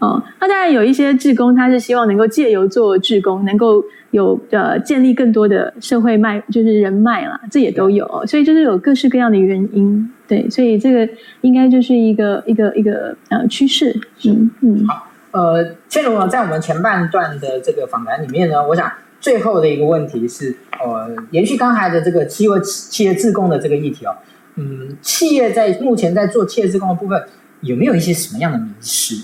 [0.00, 11.06] 哦，那当然有一些志工，他是希望能够借由做志工，能够有呃建立更多的社会脉，就是人脉啦，这也都有，所以就是有各式各样的原因，对，所以这个
[11.42, 14.86] 应该就是一个一个一个呃趋势，嗯嗯。
[14.86, 24.16] 好，呃，千柔呢，在我们前半段的这个访谈里面呢，我想最后的一个问题是，呃，延续刚才的这个企业企业志工的这个议题哦，
[24.56, 27.22] 嗯，企业在目前在做企业志工的部分，
[27.60, 29.16] 有没有一些什么样的迷失？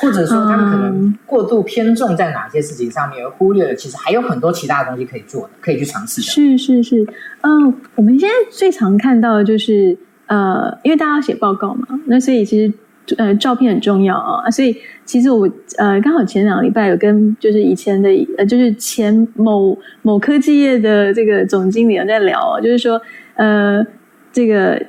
[0.00, 6.26] 或者说，他们可能过度偏重在哪些事情上面，而忽略了其实还有很多其他的东西可以做的，可以去尝试的。
[6.26, 7.02] 是是是，
[7.42, 12.72] 嗯、呃，我们现在最常看到的就是，呃，因为大家要写报告嘛，那所以其实
[13.18, 14.50] 呃照片很重要啊。
[14.50, 14.74] 所以
[15.04, 23.00] 其实我呃刚好前两个礼拜有跟就是以前的呃就是前某某科技业的这个总经理有在聊，哦就是说
[23.34, 23.86] 呃
[24.32, 24.82] 这个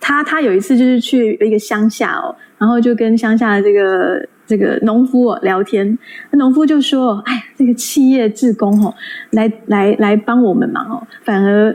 [0.00, 2.34] 他他有一次就是去一个乡下哦。
[2.58, 5.98] 然后就跟乡下的这个这个农夫哦聊天，
[6.30, 8.94] 那农夫就说：“哎，这个企业志工哦，
[9.30, 11.74] 来来来帮我们忙哦，反而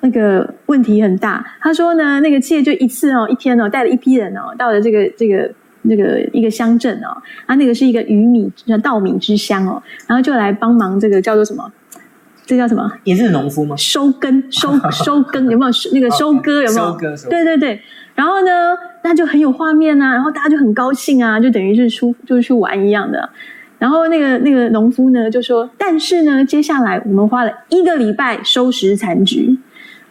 [0.00, 5.50] 那个问题很大。”他说呢，那个企业就一次哦，一天哦，带了一批人哦，到了这个这个
[5.82, 11.72] 那个一个乡镇哦，啊，那个是一个鱼米稻米之乡哦，然后就来帮忙这个叫做什么？
[12.44, 12.90] 这叫什么？
[13.04, 13.76] 也是农夫吗？
[13.76, 15.72] 收根收收根有没有？
[15.92, 16.86] 那个收割有没有？
[16.86, 17.30] 收割收割。
[17.30, 17.80] 对对对。
[18.14, 18.74] 然后呢，
[19.08, 23.26] 那就很有画面啊，然后大家就很高兴啊，就等于是出就是去玩一样的。
[23.78, 29.56] 然后那个那个农夫呢就说：“但是呢，接下来我们花了一个礼拜收拾残局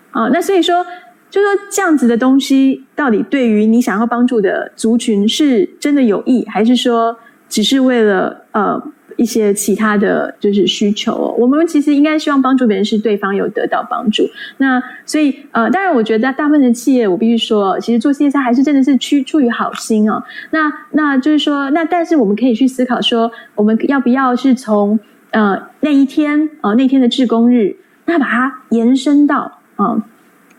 [0.09, 0.29] 啊。
[0.33, 0.83] 那所以说，
[1.29, 7.15] 就说这样子的东西，到底对于你想要帮助的族群是真的有益，还是说
[7.47, 8.81] 只是为了呃？”
[9.17, 14.23] 一些其他的就是需求哦，我们其实应该希望帮助别人是对方有得到帮助。
[14.57, 20.23] 那所以呃，当然我觉得大部分的企业，我必须说，其实做 CSR 还是真的是出出于好心哦。
[20.51, 24.97] 那那就是说，那但是我们可以去思考说，我们要不要是从
[25.31, 27.75] 呃那一天呃那天的志工日，
[28.05, 30.03] 那把它延伸到啊。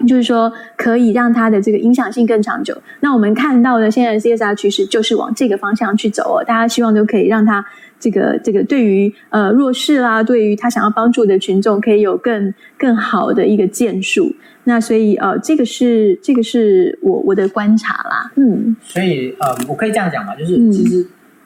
[0.06, 2.72] 就是说，可以让它的这个影响性更长久。
[3.00, 6.44] 那我们看到的现在的 CSR 趋势就是往这个方向去走哦。
[6.44, 7.66] 大家希望都可以让它
[8.00, 14.34] 这个这个对于呃弱势啦，对于他想要帮助的群众，可以有更更好的一个建树。
[14.64, 18.30] 那所以呃，这个是这个是我我的观察啦。
[18.36, 21.02] 嗯，所以呃，我可以这样讲嘛，就是其实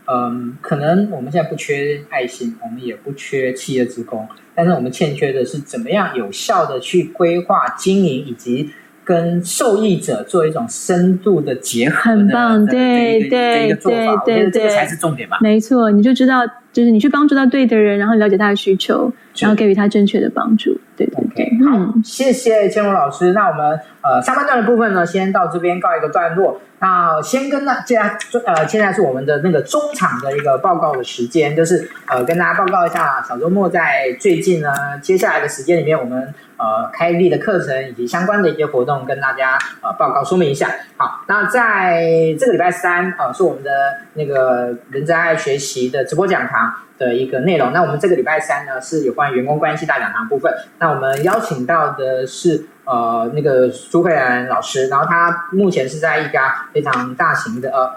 [0.07, 4.27] 嗯、呃，可能我们现在不缺爱心，我们也不缺企业职工。
[4.55, 8.71] 但是我们欠缺的是怎么样有效的去规划经营，以及
[9.05, 12.11] 跟受益者做一种深度的结合。
[12.11, 15.39] 很棒，对对对对，这个才是重点吧？
[15.41, 20.79] 没错，你就知道，就是你去帮助到对的人，然后了解他的需求，然后给予他正确的帮助。
[20.97, 23.33] 对对对，okay, 好，谢谢千荣老师。
[23.33, 26.61] 那我们呃上半段的部分呢，先到这边告一个段落。
[26.79, 34.69] 那先跟大家呃，现在是我们的那个中场的一个报告的时间，就是呃跟大家报告一下小周末在最近呢，
[35.01, 40.71] 接下来的时间里面，我们呃开立的课程以及相关的一些活动，跟大家呃报告说明一下。
[40.97, 42.05] 好，那在
[42.39, 43.71] 这个礼拜三呃是我们的
[44.15, 47.73] 那个人在爱学习的直播讲堂的一个内容。
[47.73, 50.55] 那我们这个礼拜三呢是有关员工关系大讲堂部分。
[50.79, 52.67] 那我们邀请到的是。
[52.85, 57.93] 呃，那个朱慧兰老师，然后他目前是在一家非常大型的呃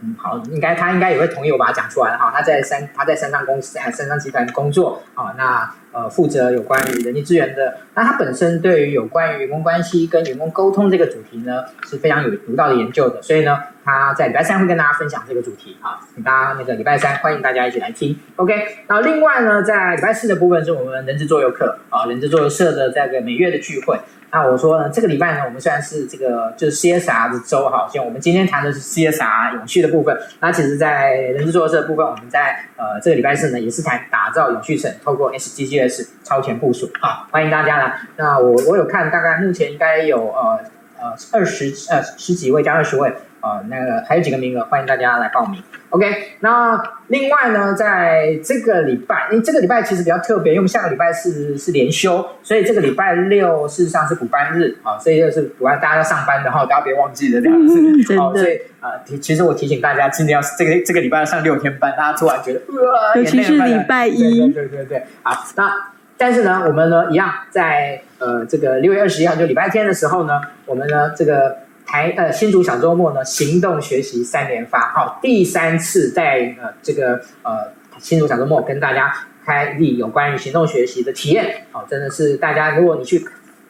[0.00, 2.32] 嗯好，应该他应该也会同意我把它讲出来哈。
[2.32, 7.78] 他在三他在三商公司，三商集团工作啊，那呃负责有关于人力资源的。
[7.94, 18.18] 那他本身对于有关于员工关系跟员工沟通这个主题呢是非常有独到的研究的，所以呢他在礼拜三会跟大家分享这个主题啊，请大家那个礼拜三欢迎大家一起来听。
[18.36, 18.54] OK，
[18.88, 23.98] 那另外呢在礼拜四的部分是我们人资座游课啊，人资座游社的这个每月的聚会。
[24.34, 30.16] 那我说呢，这个礼拜呢，我们虽然是这个就是 CSR 的周哈，像我们今天谈的是 CSR 永续的部分。
[30.40, 35.81] 那其实，在人资座游社的部分，我们在呃这个礼拜四呢，也是谈打造永续城，透过 SGC
[36.24, 37.98] 超前部署啊，欢迎大家来。
[38.16, 40.60] 那我我有看，大概目前应该有呃
[40.98, 43.12] 呃二十呃十几位加二十位。
[43.42, 45.62] 啊、呃，那个还有几个名额，欢迎大家来报名。
[45.90, 46.06] OK，
[46.40, 57.78] 那另外呢，在这个礼拜，因为这个礼拜其实比较特别，因为我们下个礼拜是是连休，所以这个礼拜六事实上是补班日啊，所以就是补班大家要上班的哈，大家别忘记了这样子。
[57.78, 58.22] 嗯、 真的。
[58.22, 65.02] 哦、所以啊、呃，其实我提醒大家，今天要这个这个礼拜要上六天班，大家突然觉得，呃、尤其是礼拜一，对对对对。
[65.22, 65.74] 好，那
[66.16, 71.58] 但是呢，我们呢一样在呃这个六月二十一号就礼拜天的时候呢，我们呢这个。
[71.92, 79.12] 台呃新竹小周末呢，行动学习三连发，好，第三次在呃这个呃新竹小周末跟大家
[79.44, 83.22] 开立有关于行动学习的体验，好，真的是大家如果你去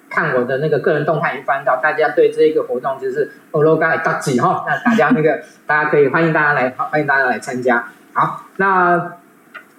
[0.08, 7.88] 看我的那个个人动态，已经翻到大家对这一个活动就是欧罗嘎大吉哈，那大家那个大家可以欢迎大家来，欢迎大家来参加。
[8.12, 9.14] 好，那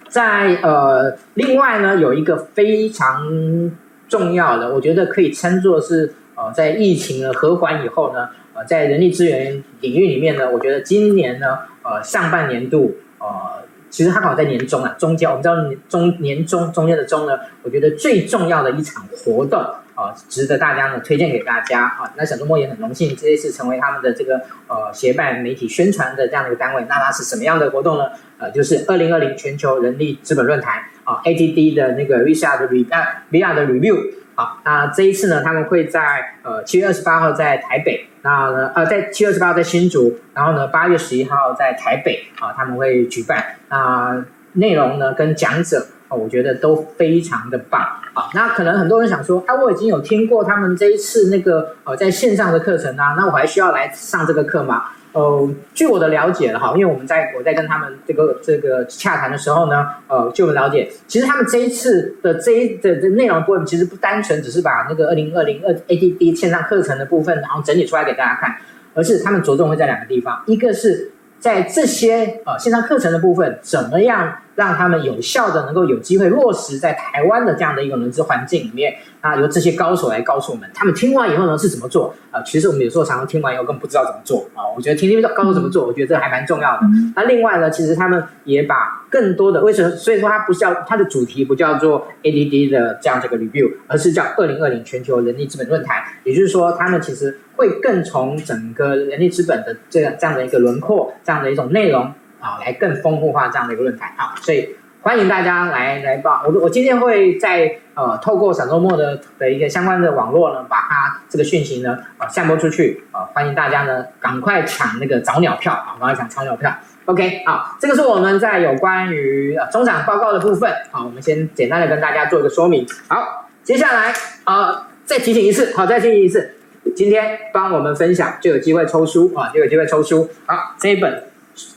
[0.10, 3.71] 在呃另外呢有一个非常
[4.10, 6.15] 重要的，我觉得可以称作是。
[6.36, 15.56] 呃，在疫情呢和缓以后呢，呃，在人力资源领域里面呢，我觉得今年呢，呃，上半年度，呃，其实它刚好在年中啊，中间我们知道
[15.88, 19.60] 中年中中间的中呢，我觉得最重要的一场活动，
[19.93, 22.12] 啊、值得大家呢推荐给大家啊。
[22.17, 26.84] 那小周末也很荣幸这一次成为他们的这个呃协办媒体宣传的这样的一个单位。
[26.89, 28.06] 那它是什么样的活动呢？
[28.39, 34.22] 呃，就是二零二零全球人力资本论坛啊，ATD 的那个 VR 的 Re 啊 VR 的 Review。
[34.36, 36.01] 好，那这一次呢，他们会在
[36.43, 42.25] 呃七月二十八号在台北，那呢呃在七月二十八号在新竹，然后呢八月十一号在台北。
[42.39, 43.55] 啊，他们会举办。
[43.69, 47.82] 那内容呢跟讲者，我觉得都非常的棒。
[48.14, 54.84] 好，那可能很多人想说，啊，我已经有听过他们这一次那个呃在线上的课程啊，那我还需要来上这个课吗？
[55.14, 68.55] 呃，据我的了解了哈，因为我们在我在跟他们这个这个洽谈的时候呢，呃，据我了解，其实他们这一次的这一的的内容部分，其实不单纯只是把那个二零二零二 ATD 线上课程的部分，然后整理出来给大家看，
[68.95, 78.95] 而是他们着重会在两个地方，一个是在这些呃线上课程的部分，怎么样让他们有效的能够有机会落实在台湾的这样的一个融资环境里面？
[79.22, 82.14] 啊，由这些高手来告诉我们，他们听完以后呢是怎么做？
[82.30, 84.68] 啊，其实我们有时候常常听完以后根本不知道怎么做啊。
[84.76, 86.82] 我觉得听听高手怎么做，我觉得这还蛮重要的。
[87.16, 89.95] 那另外呢，其实他们也把更多的为什么？
[89.95, 96.04] 所以说它不叫它的主题不叫做 ADD 的这样这个 review，而是叫二零二零全球人力资本论坛。
[96.26, 101.14] 也就是说，他们其实会更从整个人力资本的这样这样的一个轮廓。
[101.24, 102.12] 这样的一种内容
[102.44, 106.44] 啊，来更丰富化这样的一个论坛啊，所以欢迎大家来来报。
[106.46, 116.70] 我我今天会在呃透过小周末的的一个相关的网络呢，把它这个讯息呢啊散播出去啊，欢迎大家呢赶快抢那个早鸟票啊，赶快抢早鸟票。
[117.06, 122.86] OK 好，这个是我们在有关于呃中场报告的部分啊，我们先简单的跟大家做一个说明。
[123.08, 124.14] 好，接下来
[124.44, 126.56] 啊再提醒一次，好，再提醒一次。
[126.96, 130.30] 今天帮我们分享就有机会抽书啊，就有机会抽书。
[130.46, 131.24] 好，这一本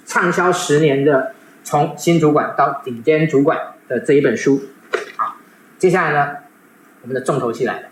[0.07, 1.21] 畅销十年的
[1.65, 4.63] 《从新主管到顶尖主管》的这一本书。
[5.17, 5.37] 好，
[5.79, 6.37] 接下来呢，
[7.03, 7.89] 我们的重头戏来了。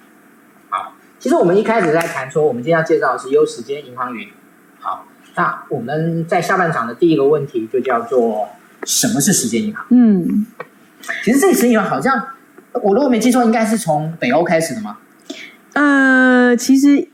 [0.70, 4.28] 好，其实我们一开始在谈说，我们今天要介绍的是优时间银行云。
[4.78, 8.48] 好，那我们在下半场的第一个问题就叫做
[8.84, 9.84] 什么是时间银行？
[9.90, 10.46] 嗯，
[11.24, 12.28] 其实这个时间银行好像
[12.72, 14.98] 我如果没记错，应该是从北欧开始的吗？
[15.72, 17.08] 呃，其实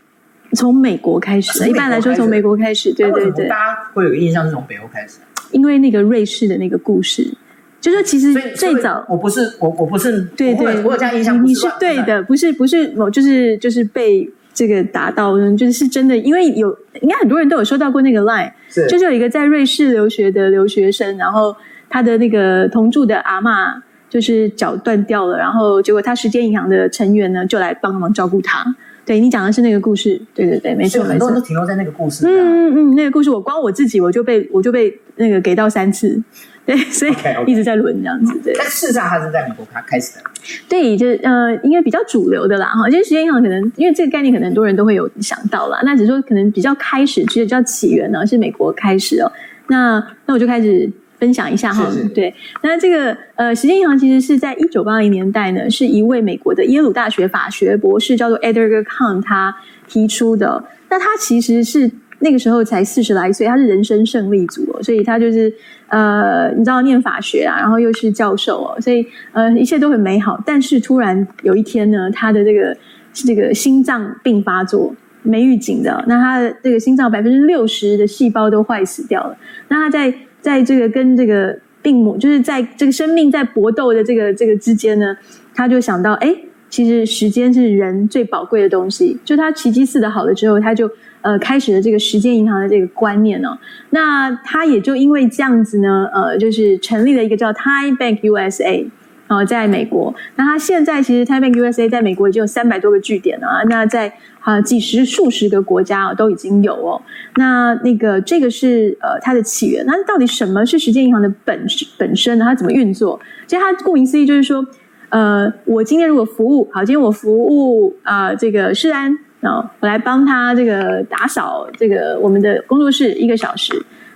[0.57, 3.49] 从美国开始，一般来说从美国开始，对对对。
[3.49, 5.19] 大家会有个印象是从北欧开始，
[5.53, 7.33] 因为那个瑞士的那个故事，
[7.81, 18.51] 就是其实最早，我不是我我不是对对，我有这样印象，你是对的，不是不是某就是就是被这个打到，就是是真的，因为有应该很多人都有收到过那个 line，
[18.89, 21.57] 就是有一个在瑞士留学的留学生，然后
[21.89, 23.81] 他的那个同住的阿嬷。
[24.11, 28.65] 就是脚断掉了，然后结果他时间银行的成员呢就来帮忙照顾他。
[29.11, 31.03] 对，你讲的是那个故事，对对对，没错。
[31.03, 32.25] 很多人都停留在那个故事。
[32.29, 36.23] 嗯嗯嗯，那个故事我光我自己我就被我就被那个给到三次，
[36.65, 37.13] 对，所以
[37.45, 38.33] 一直在轮这样子。
[38.45, 40.23] 对，但事实上它是在美国开开始的。
[40.69, 42.89] 对，就是呃，应该比较主流的啦哈。
[42.89, 45.81] 其实时间银行可能因为这个概念，可能很多人都会有想到啦。
[45.83, 49.33] 那只是说可能比较开始，其实叫起源呢是美国开始哦。
[49.67, 50.89] 那那我就开始。
[51.21, 59.55] 分享一下哈，对，那这个呃，时间银行其实是在一九八零年代呢，是一位美国的耶鲁大学法学博士，叫做 Edgar Kahn，他
[59.87, 60.65] 提出的。
[60.89, 61.89] 那他其实是
[62.21, 65.53] 那个时候才四十来岁，他是人生胜利组哦，所以他就是
[65.89, 70.43] 呃，你知道念法学啊，然后又是教授哦，所以呃，一切都很美好。
[70.47, 72.77] 但是突然有一天呢，他的这个
[73.13, 79.37] 这个心脏病发作，没预警的，那他的这个心脏百分之六十的细胞都坏死掉了。
[79.69, 85.17] 那他在在这个跟这个病魔，就是在这个生命在搏斗的这个这个之间呢，
[85.55, 86.35] 他就想到，哎，
[86.69, 89.19] 其实时间是人最宝贵的东西。
[89.25, 93.59] 就他奇迹似的好了之后，他就呃开始了这个时间银行的这个观念呢。
[93.91, 98.87] 那他也就因为这样子呢，呃，就是成立了一个叫 Time Bank USA。
[99.31, 107.01] 哦，在美国，那他现在其实 Time Bank USA 在美国已经有三百多个据点了啊，那在啊几十数十个国家都已经有哦。
[107.37, 111.65] 那那个这个是呃它的起源，那到底什么是时间银行的本
[111.97, 112.45] 本身呢？
[112.45, 113.21] 它怎么运作？
[113.47, 114.67] 其实它顾名思义就是说，
[115.11, 123.73] 呃，我今天如果服务好，今天我服务啊、呃、这个世安啊，我来帮他这个打扫这个我们的工作室一个小时。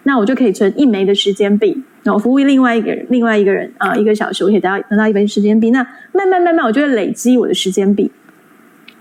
[0.07, 5.71] 那我就可以存一枚的时间币，那我服务另外一个人，另外一个人啊，一个小时我可以得到得到一枚时间币。
[5.71, 5.83] 那
[6.13, 8.11] 慢慢慢慢，我就会累积我的时间币。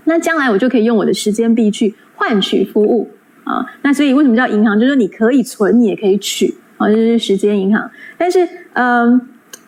[0.05, 3.11] 那将来我就可以用我的时间币去换取服务
[3.43, 3.65] 啊。
[3.81, 4.79] 那所以为什么叫银行？
[4.79, 7.91] 就是说你可以存，你也可以取啊，就是时间银行。
[8.17, 9.19] 但是，嗯，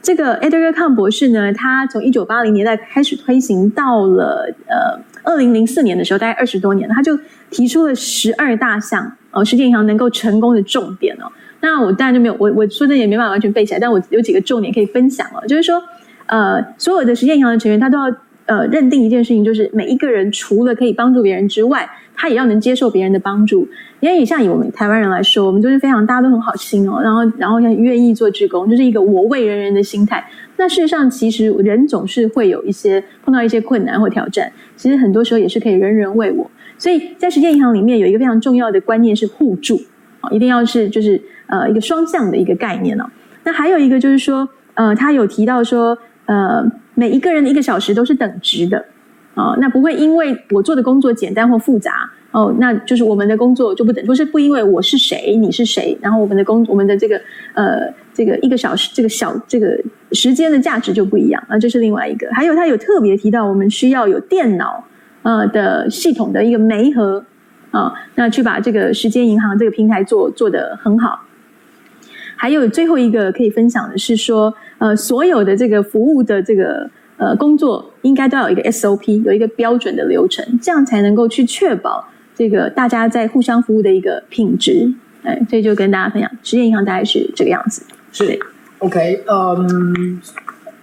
[0.01, 7.19] 这个 Edgar Kahn 博士呢，他从一九八零年代开始推行，到了呃二零零四年的时候，大概二十多年，他就
[7.49, 9.11] 提出了十二大项。
[9.31, 11.29] 哦，时间银行能够成功的重点哦，
[11.61, 15.81] 那我当然就没有，我我说的也没办法完全背起来，但我有几个重点可以分享哦，就是说，
[16.27, 18.05] 呃，所有的实践银行的成员他都要
[18.45, 23.67] 呃认定一件事情，就是每一个人除了可以帮助别人之外，他也要能接受别人的帮助。
[24.01, 30.23] 因为像以我们台湾人来说，我们就是非常大家都很好心哦，然后然后愿意做志工，就是一个我为人人的心态。
[30.57, 36.49] 那事实上，其实人总是会有一些碰到一些困难或挑战，其实很多时候也是可以人人为我。
[36.77, 39.81] 所以在实践银行里面有一个非常重要的观念是互助
[40.21, 43.05] 啊，一定要是就是呃一个双向的一个概念哦。
[43.43, 48.85] 那还有一个就是说，呃，他有提到说，呃，每一个人的一个小时都是等值的
[49.35, 57.19] 啊，那不会因为我做的工作简单或复杂哦，那就是我们的工作就不等，不是不因为我是谁你是谁，然后我们的工我们的这个
[57.53, 57.81] 呃
[58.13, 59.77] 这个一个小时这个小这个
[60.11, 62.27] 时间的价值就不一样啊，这是另外一个。
[62.33, 64.83] 还有他有特别提到，我们需要有电脑。
[65.25, 67.25] 呃的系统的一个媒合
[67.71, 71.19] 啊，那去把这个时间银行这个平台做做得很好。
[72.35, 84.93] 还有最后一个可以分享的是说，呃，所有的这个服务的这个呃工作，应该都要有一个 SOP，有一个标准的流程，这样才能够去确保这个大家在互相服务的一个品质。
[85.23, 87.81] 哎，所以就跟大家分享，实业银行大概是这个样子。
[88.11, 88.39] 是
[88.77, 90.21] ，OK，嗯，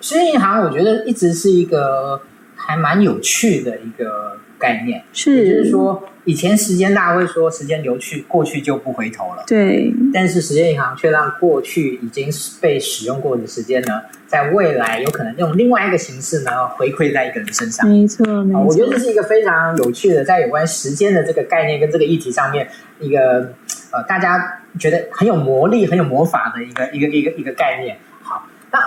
[0.00, 2.20] 实业银行我觉得一直是一个
[2.57, 6.08] 还蛮有趣的一个概念，是，也就是说。
[6.24, 9.42] 以前时间大家会说时间流去，过去就不回头了。
[9.44, 12.28] 对，但是时间银行却让过去已经
[12.60, 17.88] 被使用过的时间呢，在未来有可能用另外一个形式呢回馈在一个人身上。
[17.88, 18.62] 没错，没错。
[18.62, 22.68] 我觉得这是一个非常有趣的，在有关时间的这个概念跟这个议题上面，
[23.00, 23.52] 一个
[23.90, 27.96] 呃大家觉得很有魔力、很有魔法的一个一个一个一个概念。
[28.22, 28.78] 好，那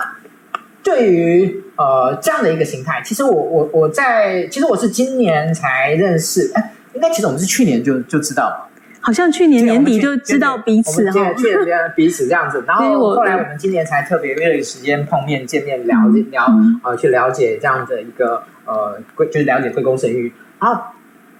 [0.86, 6.52] 对于呃这样的一个形态，其实我我我在其实我是今年才认识。
[6.54, 8.68] 哎应该其实我们是去年就就知道，
[9.02, 15.98] 好像去年年底就知道彼此哈，去年彼此这样子，然后后来我们今年才特别约了时间碰面见面聊
[16.30, 16.44] 聊
[16.80, 20.80] 啊，去了解这样的一个呃贵，就是了解贵公生育，然后。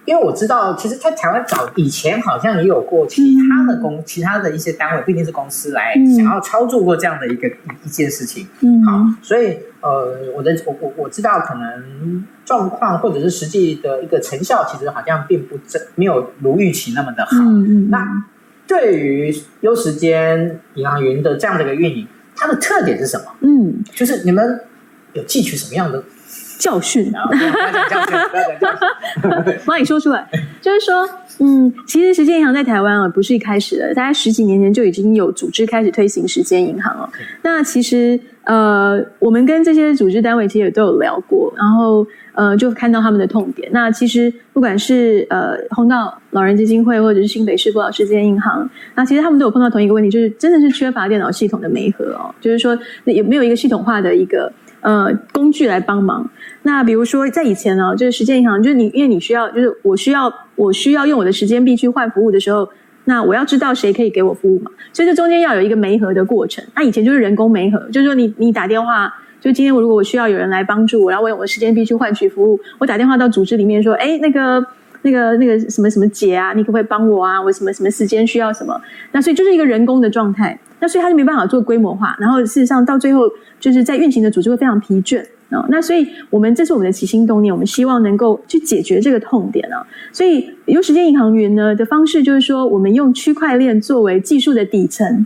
[0.07, 8.47] 因为我知道，其实，在台湾早以前好像也有过其他的公、嗯、其他的一些单位，不一定是公司来想要操作过这样的一个一、嗯、一件事情。
[8.61, 17.31] 嗯，好，所以呃，我的我我我知道，可能状况或者是实际的一个成效，其实好像并不真没有如预期那么的好。
[17.41, 17.89] 嗯嗯。
[17.89, 18.23] 那
[18.65, 23.25] 对于优时间银行云的这样的一个运营，它的特点是什么？
[23.41, 24.61] 嗯，就是你们
[25.11, 26.01] 有汲取什么样的？
[26.57, 27.25] 教训啊！
[27.27, 29.59] 不要讲教训，不要讲教训。
[29.65, 30.27] 帮你说出来，
[30.61, 31.07] 就是说，
[31.39, 37.09] 嗯，其实时间银行在台湾啊，不是一开始的，大概十几年前就已经有组织开始推行时间银行了。
[37.43, 43.69] 那其实，呃，我们跟这些组织单位其实也都有聊过，然后呃，就看到他们的痛点。
[43.71, 54.51] 那其实不管是呃红道老人基金会，或者是新北市不老时间银行，那其实他们都有碰到同一个问题，就是真的是缺乏电脑系统的媒合哦，就是说也没有一个系统化的一个。
[54.81, 56.29] 呃，工具来帮忙。
[56.63, 62.69] 那比如说，在以前呢，就是时间银行，就是你，因为你需要，就是我需要，我需要用我的时间币去换服务的时候，
[63.05, 66.63] 那我要知道谁可以给我服务嘛，所以这中间要有一个媒合的过程。
[66.75, 74.65] 那以前就是人工媒合，就是说你你打电话，就今天我如果我需要有人来帮助我，然后我用我的时间币去换取服务，我打电话到组织里面说，哎，那个
[75.07, 77.41] 那个那个什么什么姐啊，你可不可以帮我啊？
[77.41, 78.79] 我什么什么时间需要什么？
[79.13, 80.59] 那所以就是一个人工的状态。
[80.79, 83.21] 那所以他就没办法做规模化，然后事实上到最后
[83.59, 85.65] 就是在运行的组织会非常疲倦啊。
[85.69, 89.81] 那所以我们这是我们的起心动念，我们希望能够去解决这个痛点啊。
[90.11, 95.25] 所以优时间银行云呢的方式就是说，我们用区块链作为技术的底层，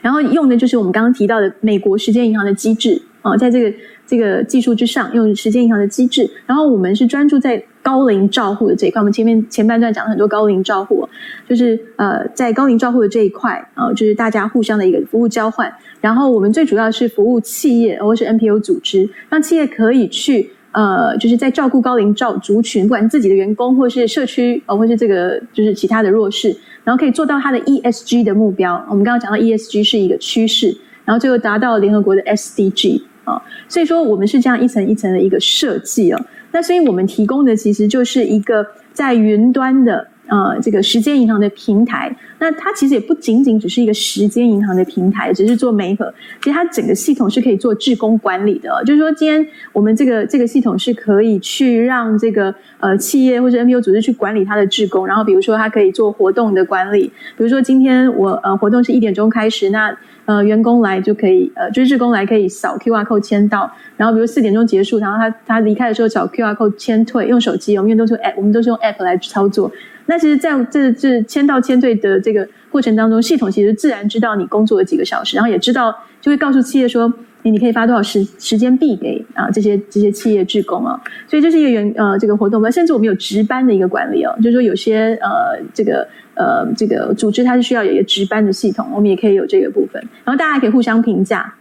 [0.00, 3.76] 然后用的就是我们刚刚提到的美国时间银行的机制啊，在这个
[4.06, 7.62] 这个技术之上，用时间银行的机制，然后我们是专注在。
[7.86, 11.08] 高龄照护的这一块，我们前面前半段讲了很多高龄照护，
[11.48, 15.72] 就是呃，在高龄照护的这一块啊、呃，就是大家互相的一个服务交换。
[16.00, 28.84] 然后我们最主要是服务企业或是 NPO 组织，让企业可以去呃，就是在照顾高龄照族群，不管自己的员工或是社区、呃，或是这个就是其他的弱势，然后可以做到它的 ESG 的目标。
[28.90, 36.26] 我们刚刚讲到 ESG 是一个趋势，然后最后达到联合国的 SDG 啊、所以说我们是这样一层一层的一个设计哦。
[36.56, 42.14] 那所以我们提供的其实就是一个在云端的呃这个时间银行的平台。
[42.38, 46.12] 那它其实也不仅仅只是一个时间银行的平台，只是做媒合。
[46.42, 55.06] 其实它整个系统是可以做志工管理的，就是说今天我们这个这个系统是可以去让这个呃企业或者 NPO 组织去管理它的志工。
[55.06, 59.96] 然后比如说它可以做活动的管理，比如说今天我呃活动是一点钟开始，那
[60.26, 63.70] 呃员工来就可以呃就是志工来可以扫 QR code 签到。
[63.96, 69.72] 然后比如四点钟结束，然后他他离开的时候扫 QR code 签退，用手机，我们因为都是 app，我们都是用 app 来操作。
[70.06, 81.00] 那其实在这这签到签退的这个过程当中，系统其实自然知道你工作了几个小时，然后也知道就会告诉企业说，你你可以发多少时时间币给啊这些这些企业职工啊。
[81.28, 91.54] 所以这是一个员呃这个活动，甚至我们有值班的一个管理哦，就是说有些呃这个呃这个组织它是需要有一个值班的系统，我们也可以有这个部分，然后大家还可以互相评价。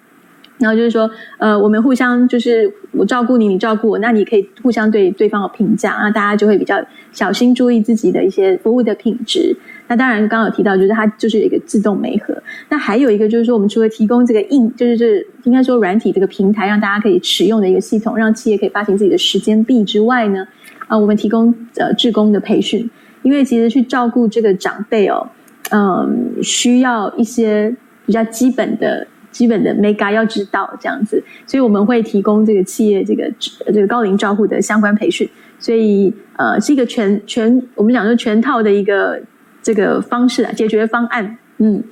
[0.58, 6.82] 然后就是说，呃，我们互相就是我照顾你，你照顾我，那你可以互相对对方有评价，那大家就会比较
[7.12, 9.54] 小心注意自己的一些服务的品质。
[9.88, 12.34] 那当然，刚刚有提到，就是它就是有一个自动媒合。
[12.70, 20.48] 那还有一个就是说，我们除了提供这个硬，就是这应该说软体这个平台，让大家可以使用的一个系统，让企业可以发行自己的时间币之外呢，
[20.88, 22.90] 啊，我们提供呃志工的培训，
[23.24, 25.28] 因为其实去照顾这个长辈哦，
[25.72, 27.76] 嗯，需要一些
[28.06, 29.06] 比较基本的。
[29.36, 33.30] 基本的 mega 要知道这样子，所以我们会提供这个企业这个
[33.66, 35.30] 这个高龄照护的相关培训，
[35.60, 39.22] 所以呃是一个全全我们讲说全套的一个
[39.62, 41.84] 这个方式啊，解决方案，嗯，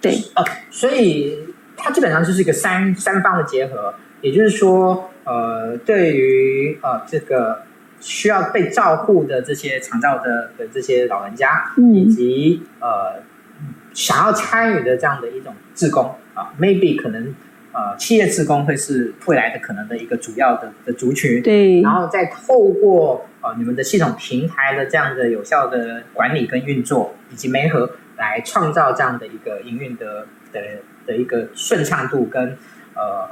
[0.00, 1.36] 对，呃，所以
[1.76, 7.62] 它基本上就是一个三三方的结合，也就是说，呃，对于呃这个
[7.98, 13.24] 需要被照顾的这些长照的的这些老人家，嗯，以及呃
[13.96, 17.34] 想要参与的这样的一种志工啊，maybe 可能。
[17.78, 30.60] 呃，企业志工会是未来的可能的一个主要的的族群，对，然后再透过呃你们的系统平台的这样的有效的管理跟运作，以及媒合，来创造这样的一个营运的的
[31.06, 32.56] 的一个顺畅度跟
[32.94, 33.28] 呃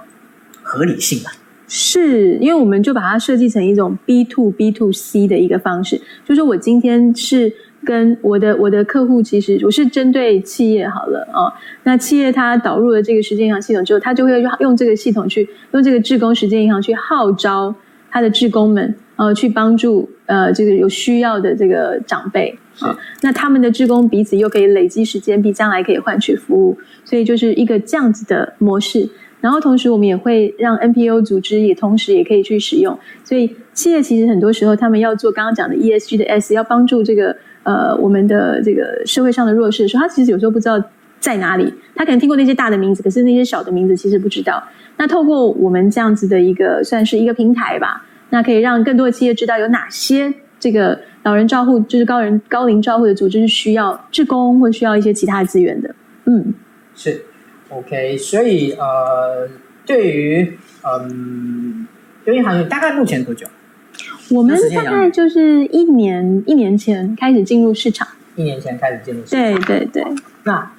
[0.62, 1.31] 合理性吧。
[1.67, 7.51] 是因为我们就把它设计成一种 B to B to C 的一个方式，就是说我今天是。
[7.85, 11.53] 跟我的我的客户，其实我是针对企业好了啊。
[11.85, 17.74] 那企业它导入了这个时间银行系统之后，它就会用这个系统去用这个志工时间银行去号召
[18.11, 22.97] 他的志工们，呃，去帮助呃这个有需要的这个长辈啊。
[23.20, 29.09] 那他们的志工彼此又可以累积时间，并将来可以换取服务，所以就是一个这样子的模式。
[29.41, 32.99] 然后同时我们也会让 NPO 组织也同时也可以去使用。
[33.24, 37.37] 所以企业其实很多时候他们要做刚刚讲的 ESG 的 S，要帮助这个。
[37.65, 40.83] 呃，我们的这个社会上的弱势的时候，他其实有时候不知道
[41.19, 44.62] 在哪里，他可能听过那些大的名字，可是那些小的名字其实不知道。
[44.97, 55.95] 那透过我们这样子的一个算是一个平台吧，那可以让更多的企业知道有哪些这个老人照护，就是高人高龄照护的组织是需要志工或需要一些其他资源的。
[56.27, 56.55] 嗯，
[56.95, 57.25] 是
[57.71, 59.49] OK，所以呃，
[59.87, 61.87] 对于嗯，
[62.27, 63.47] 邮银行业大概目前多久？
[64.35, 69.41] 我们大概就是一年一年前开始进入市场，一年前开始进入市场。
[69.41, 70.05] 对对对。
[70.43, 70.72] 那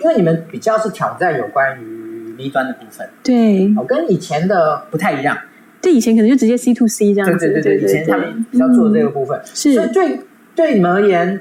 [0.00, 5.38] 因为你们比较是挑战有关于 B 端的部分，对，哦，跟以前的不太一样。
[5.80, 7.38] 对，以前可能就直接 C to C 这样子。
[7.38, 9.40] 对对对对，以前他们比较做的这个部分。
[9.44, 9.72] 是。
[9.74, 10.20] 所以对
[10.56, 11.40] 对你们而言，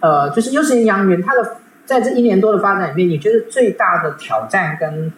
[0.00, 5.12] 呃，就是优时杨元，它的在这一年多的发展里面，你觉得最大的挑战跟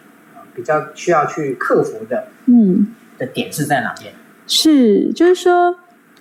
[0.55, 4.13] 比较需要去克服的，嗯，的点是在哪边？
[4.47, 5.73] 是，就是说，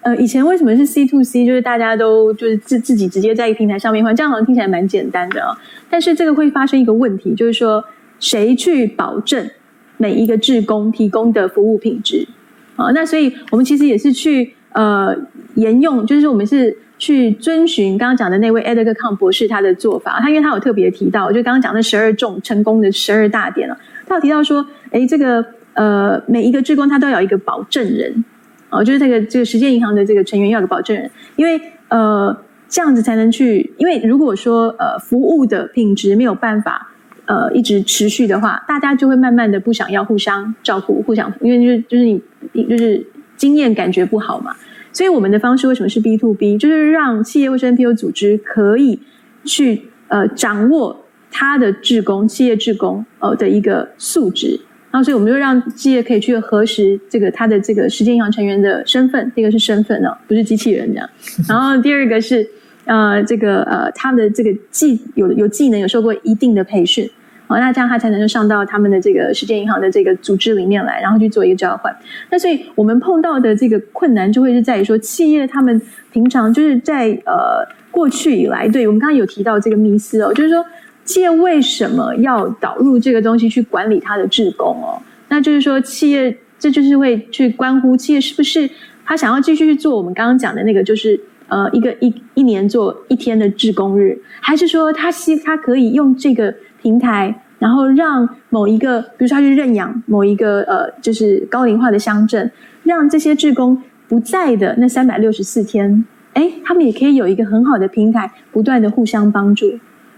[0.03, 1.45] 呃，以前为什么是 C to C？
[1.45, 5.57] 就是大家都就是自自己直接在一个平台上面换，这样好像听起来蛮简单的哦。
[5.91, 7.83] 但是这个会发生一个问题，就是说，
[8.21, 9.51] 谁去保证
[9.97, 12.29] 每一个志工提供的服务品质？
[12.77, 15.17] 啊，那所以我们其实也是去呃
[15.55, 20.21] 沿用，就是我们是去遵循刚刚讲的那位 Edgar 康博士他的做法。
[20.21, 25.45] 他因为他有特别提到，就刚刚讲的十二重成功的十二大点了，他有提到说，诶，这个。
[25.75, 28.25] 呃，每一个志工他都要有一个保证人，
[28.71, 32.37] 哦，就是这个这个时间银行的这个成员要有个保证人，因为呃
[32.69, 36.91] 这样子才能去，因为如果说呃服务的品质没有办法
[37.27, 42.05] 呃一直持续的话，大家就会慢慢的不想要互相照顾，互相，因为就是就是
[42.53, 43.07] 你就是
[43.37, 44.55] 经验感觉不好嘛，
[44.93, 49.01] 所以我们的方式为什么是 B to B，就是让企业卫生 NPO 组织可以
[49.45, 54.61] 去呃掌握他的志工企业志工呃的一个素质。
[54.93, 61.09] 然后，所以我们就让企业可以去核实这个他的这个时间银行成员的身份，这个是身份哦，不是机器人这样。
[61.49, 62.45] 然后第二个是
[62.87, 67.09] 呃，这个呃，他的这个技有有技能，有受过一定的培训，
[67.47, 71.95] 好，那这样他才能够上到他们的这个时间银行的这个组织里面来，然后去做一个交换。
[72.29, 75.81] 那所以我们碰到的这个困难就会是在于说，企业他们
[76.11, 80.67] 平常就是在呃过去以来，对我们刚刚有提到这个迷思哦，就是说。
[81.11, 85.03] 企业为什么要导入这个东西去管理他的职工哦？
[85.27, 88.71] 那就是说，企业这就是会去关乎企业是不是
[89.05, 102.49] 他想要继续去做我们刚刚讲的那个，就是呃一个一一年做一天的职工日，还是说他希他可以用这个平台，然后让某一个，比如说他去认养某一个呃就是高龄化的乡镇，
[102.85, 106.05] 让这些职工不在的那三百六十四天，
[106.35, 109.67] 哎，他们也可以有一个很好的平台，不断的互相帮助，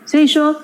[0.05, 0.55] 所以说。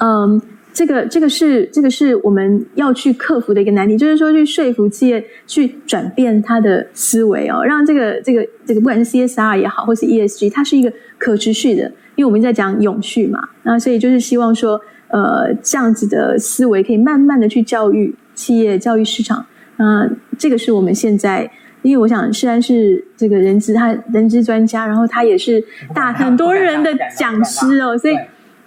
[0.00, 0.40] 嗯，
[0.72, 19.44] 这个这个是这个是我们要去克服的一个难题，就是说去说服企业去转变它的思维哦，让这个这个这个不管是 CSR 也好，或是 ESG，它是一个可持续的，因为我们在讲永续嘛，那所以就是希望说，呃，这样子的思维可以慢慢的去教育企业、教育市场，
[19.78, 21.50] 嗯，这个是我们现在，
[21.82, 25.64] 因为我想虽然是这个人资，他人资专家，然后他也是
[25.94, 28.14] 大很多人的讲师哦，所以。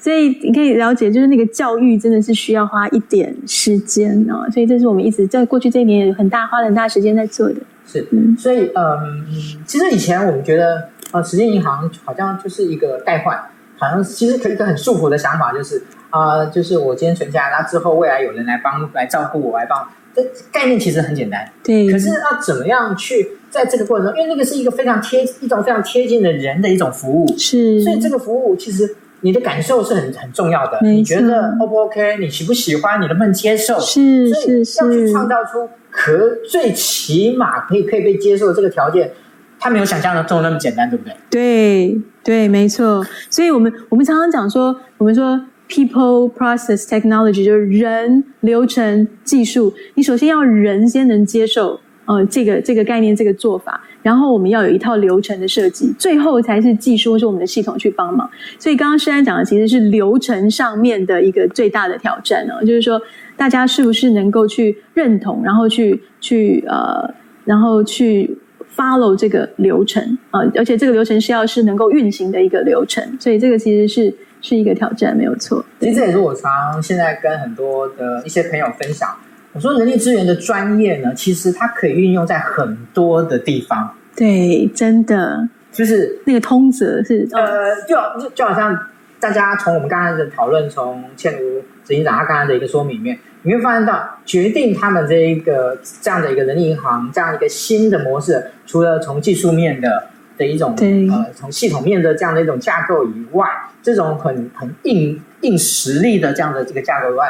[0.04, 7.58] 所以你可以了解，就是那个教育真的是需要花一点时间哦，所以这是我们一直在过去这一年有很大花了很大时间在做的。
[7.86, 9.28] 是，嗯，所以嗯，
[9.64, 13.40] 其实以前我们觉得呃，时间银行好像就是一个代换，
[13.78, 21.48] 好像其实可以一个很束缚的想法，就是啊、呃，就是我今天存下来，那之后未来有人来帮来照顾我，来帮，这概念其实很简单。
[21.64, 21.88] 对。
[21.92, 28.96] 可是要怎么样去在这个过程中，因为那个是一个非常贴一种非常贴近的人的一种服务，是，所以这个服务其实。
[29.22, 30.80] 你的感受是很很重要的。
[30.82, 32.18] 你觉得 O 不 OK？
[32.20, 33.02] 你喜不喜欢？
[33.02, 33.80] 你能不能接受？
[33.80, 34.84] 是是是。
[34.84, 39.12] 要去创造出可最起码可以可以被接受的这个条件，
[39.60, 41.14] 它没有想象的中那么简单，对不对？
[41.30, 43.06] 对对，没错。
[43.30, 51.80] 所以我们我们常常讲说，我们说 people process technology 就是人流程技术，你首先要人先能接受。
[52.06, 58.30] 呃，这个这个概念，这个做法，然后我们要有一套流程的设计，最后才是技术是我们的系统去帮忙。
[58.58, 63.02] 所以刚刚诗安讲的其实是流程上面的一个最大的挑战呢，就是说
[63.38, 67.14] 大家是不是能够去认同，然后去去呃，
[67.46, 68.38] 然后去
[68.76, 75.64] follow 这个流程啊，而且这个流程是要是能够运行的一个流程，所以这个其实是是一个挑战，没有错。
[75.80, 79.10] 其实这也是我常现在跟很多的一些朋友分享。
[79.54, 83.94] 我说人力资源的专业呢，其实它可以运用在很多的地方。
[84.16, 88.78] 对，真的就是那个通则是呃，就就就好像
[89.20, 103.46] 大家从我们刚才的讨论，从倩如执行长他刚才的一个说明里面，你会发现到决定他们这一个这样的一个人力银行这样一个新的模式，除了从技术面的的一种对呃，从系统面的这样的一种架构以外，
[103.84, 107.30] 这种很很硬硬实力的这样的这个架构以外，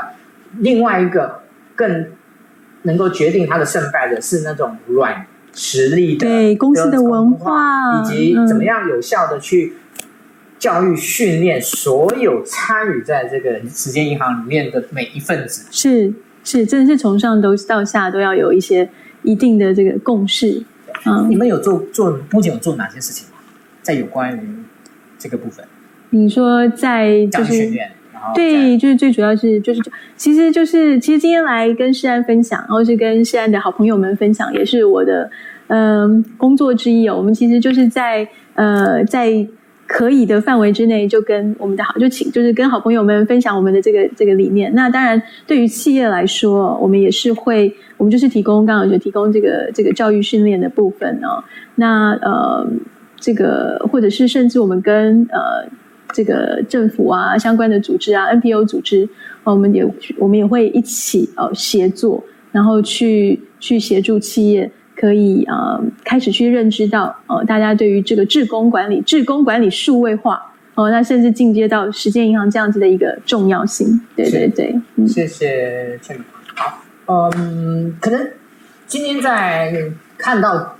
[0.59, 1.40] 另外一个。
[1.81, 2.05] 更
[2.83, 9.73] 能够决定他的胜败的是那种软实力的对公司的文化，以及怎么样有效的去
[10.59, 15.65] 教育训练所有参与在这个时间银行里面的每一份子。
[15.71, 16.13] 是
[16.43, 18.87] 是，真的是从上都到下都要有一些
[19.23, 20.63] 一定的这个共识。
[21.05, 23.39] 嗯，你们有做做目前有做哪些事情吗？
[23.81, 24.39] 在有关于
[25.17, 25.65] 这个部分，
[26.11, 27.91] 你说在就是训练。
[28.35, 29.81] 对，就是最主要是就是，
[30.15, 35.29] 其实就是其实今天来跟世安分享，然后是跟世安的好朋友们分享，也是我的
[35.67, 37.17] 嗯、呃、工作之一哦。
[37.17, 39.47] 我们其实就是在呃在
[39.87, 44.73] 可以的范围之内，就跟我们的好就请就是跟好朋友们分享我们的这个这个理念。
[44.75, 51.43] 那当然，对于企业来说，我们也是会，我们就是提供刚好就提供这个这个教育训练的部分哦。
[51.75, 52.67] 那呃
[53.19, 55.67] 这个或者是甚至我们跟呃。
[56.13, 59.07] 这个政府啊，相关的组织啊，NPO 组织，
[59.43, 59.85] 我们也
[60.17, 74.01] 我们也会一起呃协作，然后去去协助企业，可以呃开始去认知到呃大家对于这个志工管理、志工管理数位化哦、呃，那甚至进阶到时间银行这样子的一个重要性。
[74.15, 76.23] 对对对，嗯、谢谢倩如。
[76.55, 78.27] 好，嗯，可能
[78.85, 80.75] 今天在看到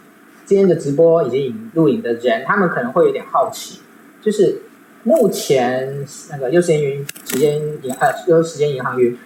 [0.45, 3.79] 今天的直播以及录影的人，他们可能会有点好奇，
[4.21, 4.63] 就是。
[5.03, 9.17] 目前那个优时间云时间银呃优时间银行云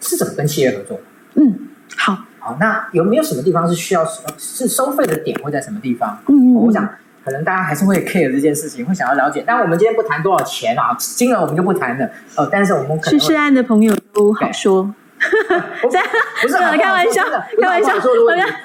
[0.00, 1.00] 是怎么跟企业合作？
[1.34, 4.04] 嗯，好，好，那有没有什么地方是需要
[4.36, 6.18] 是收费的点会在什么地方？
[6.26, 6.88] 嗯嗯，我想
[7.24, 9.44] 可能大家还是会 care 这件事情，会想要了解。
[9.46, 12.10] 但我们今天不谈多少钱啊，金额我们就不谈了。
[12.34, 14.92] 呃，但是我们可能是涉案的朋友都好说。
[15.20, 17.22] 不是开玩笑，
[17.60, 17.92] 开玩笑，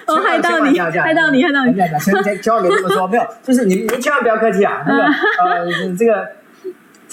[0.08, 1.76] 我害到你，害到你，害到你。
[2.42, 4.84] 千万别这么说，没有，就是你你千万不要客气啊。
[4.88, 6.26] 那个呃，这个。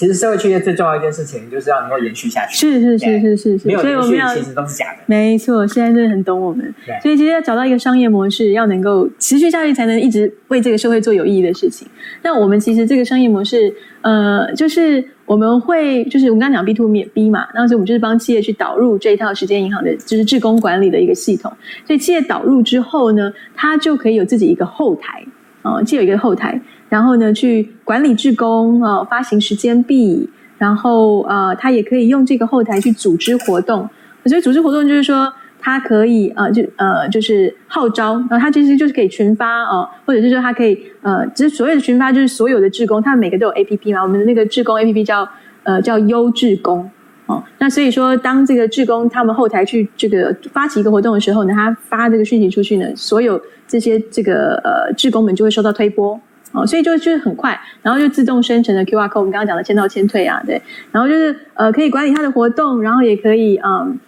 [0.03, 2.57] 其实社会企业最重要一件事情，就是要能够延续下去。
[2.57, 4.97] 是是是是是是，没有延续其实都是假的。
[5.05, 6.75] 没错，现在真的很懂我们。
[7.01, 11.87] 所以其实要找到一个商业模式，要能够持续下去，才能一直为这个社会做有意义的事情。
[12.21, 21.49] 那我们其实这个商业模式，呃，就是我们会，就是我们刚刚讲 B to B B 嘛，那所以我们就是帮企业去导入这一套时间银行的，就是志工管理的一个系统。
[21.87, 25.25] 所以企业导入之后呢，它就可以有自己一个后台
[25.61, 26.59] 啊，既、呃、有一个后台。
[26.93, 30.29] 然后呢，去管理志工啊、呃，发行时间币，
[30.59, 33.89] 然后呃，他也可以用这个后台去组织活动。
[34.25, 45.27] 所以组织活动就是说，他可以呃，就呃，就是号召，然后他其实就是可以群发啊、呃，或者是说他可以呃，其实所谓的群发就是所有的志工，他们每个都有 APP 嘛，我们的那个志工 APP 叫
[45.63, 46.87] 呃叫优志工
[47.25, 56.19] 哦、那所以说，当这个志工他们后台去这个发起一个活动的时候呢，他发这个讯息出去呢，所有这些这个呃志工们就会收到推播。
[56.53, 63.99] 哦，所以就就是很快，然后就自动生成的 QR code，我们刚刚讲的签到签退啊，对，然后就是呃可以管理他的活动，然后也可以嗯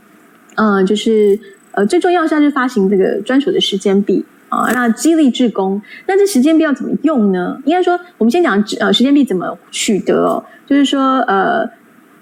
[0.55, 1.37] 嗯、就是
[1.71, 7.59] 呃最重要是要去发行这个专属的时间币啊，那激励志工，那这时间币要怎么用呢？
[7.65, 11.67] 应该说我们先讲呃时间币怎么取得哦，就是说呃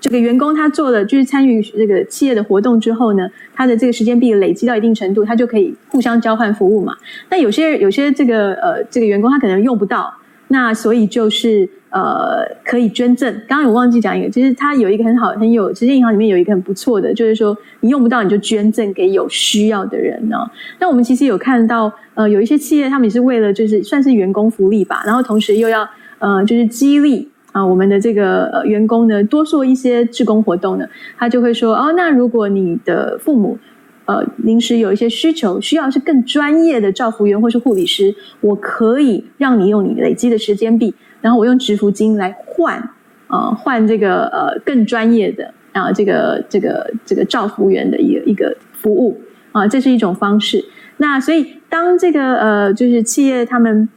[0.03, 3.25] 这个员工他做了就是参与这个企业的活动之后呢，
[3.55, 6.93] 他的这个时间币累积到一定程度，他就可以互相交换服务嘛。
[7.29, 10.13] 那有些有些这个呃这个员工他可能用不到。
[10.49, 13.33] 那所以就是呃，可以捐赠。
[13.47, 20.37] 刚刚我忘记讲一个，其实他有一个很好、很有，时间银行里面有一个很不错的，就是说你用不到你就捐赠给有需要的人呢。
[20.79, 25.89] 那我们其实有看到，呃，有一些企业他们也是为了就是算是员工福利吧，然后同时又要
[26.19, 30.87] 呃就是激励啊，我们的这个呃员工呢多做一些志工活动呢，
[31.17, 33.59] 他就会说哦，那如果你的父母
[34.05, 42.89] 呃临时有一些需求，需要是更专业的照服员或是护理师，我可以让你用你累积的时间币，然后我用植福金来换
[43.27, 50.65] 啊、换这个呃更专业的啊这个这个这个照服员的一个一个服务啊、这是一种方式。
[50.97, 53.87] 那所以当这个呃就是企业他们。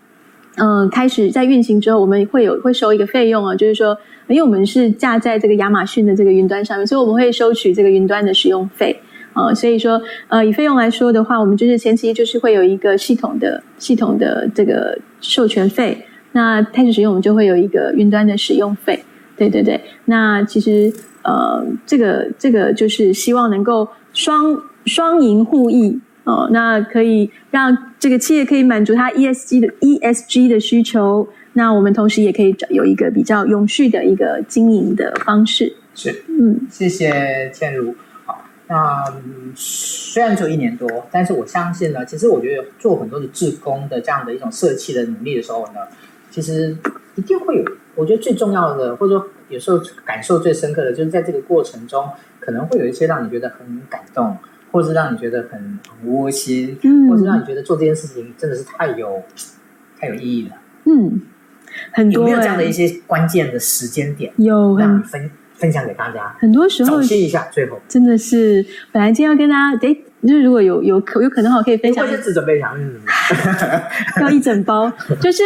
[0.57, 3.97] 嗯，开始在运行之后，我们会有会收一个费用啊，就是说，
[4.27, 8.99] 因为我们是架在这个亚马逊的这个云端上面，所以我们会收取这个云端的使用费
[9.35, 9.53] 啊。
[9.53, 18.99] 所以说，呃，以费用来说的话，我们就是前期就是会有一个系统的系统的这个授权费，那开始使用我们就会有一个云端的使用费。
[19.37, 20.91] 对对对，那其实
[21.23, 26.01] 呃，这个这个就是希望能够双双赢互益。
[26.27, 35.73] 哦，那可以让这个企业可以满足它 ESG 的 ESG 的需求，那我们同时也可以找有一个比较永续的一个经营的方式。
[35.95, 37.95] 是，嗯，谢谢倩茹。
[38.25, 39.05] 好，那
[39.55, 45.81] 虽然只有一年多，但是我相信呢，其实我觉得做很多的志工的这样的一种社企的努力的时候呢，
[46.29, 46.77] 其实
[47.15, 47.65] 一定会有。
[47.95, 52.11] 我觉得最重要的，或者说有时候感受最深刻的，就是在这个过程中，
[52.41, 54.37] 可能会有一些让你觉得很感动。
[54.77, 59.23] 或是让你觉得很很窝心，嗯，或是让你觉得做这件事情真的是太有
[59.99, 61.19] 太有意义了，嗯，
[61.93, 64.31] 很多、欸、有没有这样的一些关键的时间点？
[64.37, 66.37] 有，让你分分享给大家。
[66.39, 68.63] 很多时候，总结一下，最后真的是
[68.93, 73.01] 本来今天要跟大家，哎，就是如果有有可有可能的话可以分享，我先自准备一下，嗯，
[74.21, 75.43] 要一整包，就是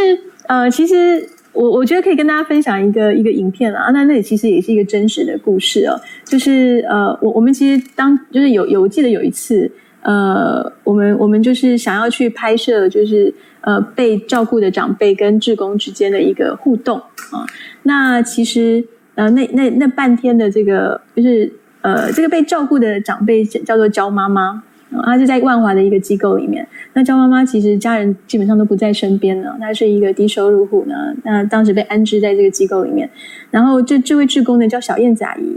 [0.49, 1.29] 呃，其实。
[1.53, 9.71] 我我觉得可以跟大家分享一个一个影片啊，那那其实也是一个真实的故事哦，就是呃，我我们其实当就是有有我记得有一次，
[10.03, 17.45] 呃，我们我们就是想要去拍摄，就是呃被照顾的长辈跟志工之间的一个互动啊，
[17.83, 18.85] 那其实
[19.17, 24.63] 呃那那那半天的这个就是呃这个被照顾的长辈叫做焦妈妈。
[25.05, 26.67] 她是在万华的一个机构里面。
[26.93, 30.95] 那焦妈妈其实家人基本上都不在身边呢，她是一个低收入户呢。
[31.25, 33.09] 那当时被安置在这个机构里面。
[33.51, 35.57] 然后这这位志工呢叫小燕子阿姨。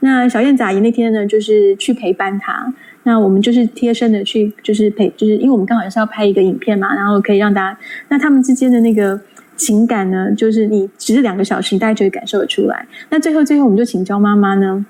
[0.00, 2.72] 那小燕子阿姨那天呢就是去陪伴她。
[3.04, 7.78] 那我们就是贴身的去就是陪，就是因为我们刚好也是要拍一个影片嘛，然后可以让大家。
[8.08, 9.18] 那他们之间的那个
[9.56, 12.86] 情感呢，就是你只是两个小时，大家就会感受得出来。
[13.10, 14.84] 那最后最后我们就请焦妈妈呢，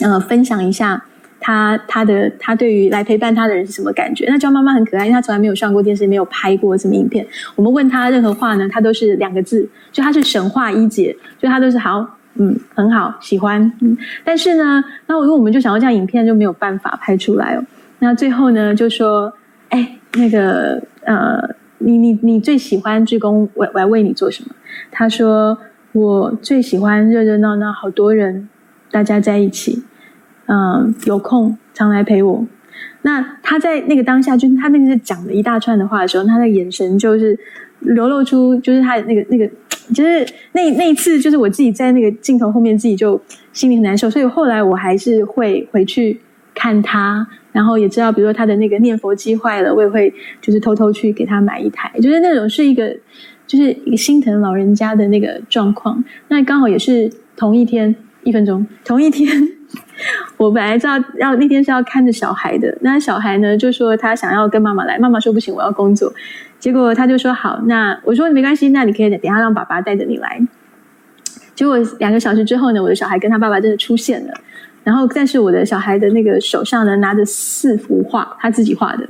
[0.00, 1.04] 呃，分享一下。
[1.46, 4.24] 他他的他对于来陪伴他的人是什么感觉？
[4.28, 7.26] 那焦妈妈很可爱，因为她从来没有上过电视，没有拍过什么影片。
[7.54, 13.94] 我们问他任何话呢，他都是两个字，就他是神话一姐，就他都是好，嗯，很好，喜欢，嗯。
[14.24, 17.62] 但是呢，那因为我们就想要这样影片就没有办法拍出来哦。
[17.98, 19.30] 那最后呢，就说，
[19.68, 24.54] 哎，那个呃，你你你最喜欢志工我我要为你做什么？
[24.90, 25.58] 他说
[25.92, 28.48] 我最喜欢热热闹闹，好多人
[28.90, 29.82] 大家在一起。
[30.46, 32.46] 嗯，有空常来陪我。
[33.02, 37.38] 那他在那个当下，就是他那个是讲了一大串的话的时候，他的眼神就是
[37.80, 39.46] 流露出，就是他的那个那个，
[39.94, 43.20] 就是那那一次，就是我自己在那个镜头后面，自己就
[43.52, 44.08] 心里很难受。
[44.08, 46.18] 所以后来我还是会回去
[46.54, 52.96] 看他，然后也知道，比如说他的那个念佛机坏了，我也会就是偷偷去给他买一台，就是那种是一个
[53.46, 56.02] 就是一个心疼老人家的那个状况。
[56.28, 59.28] 那刚好也是同一天，一分钟，同一天。
[60.36, 66.12] 我本来知道要那天是要看着小孩的，那小孩呢就说他想要跟妈妈来，妈妈说不行，我要工作。
[66.58, 70.40] 结果他就说好，那我说没关系，那你可以等下让爸爸带着你来。
[71.54, 74.34] 结果两个小时之后呢，我的小孩跟他爸爸真的出现了，
[74.82, 79.06] 然后但是我的小孩的那个手上呢拿着四幅画，他自己画的。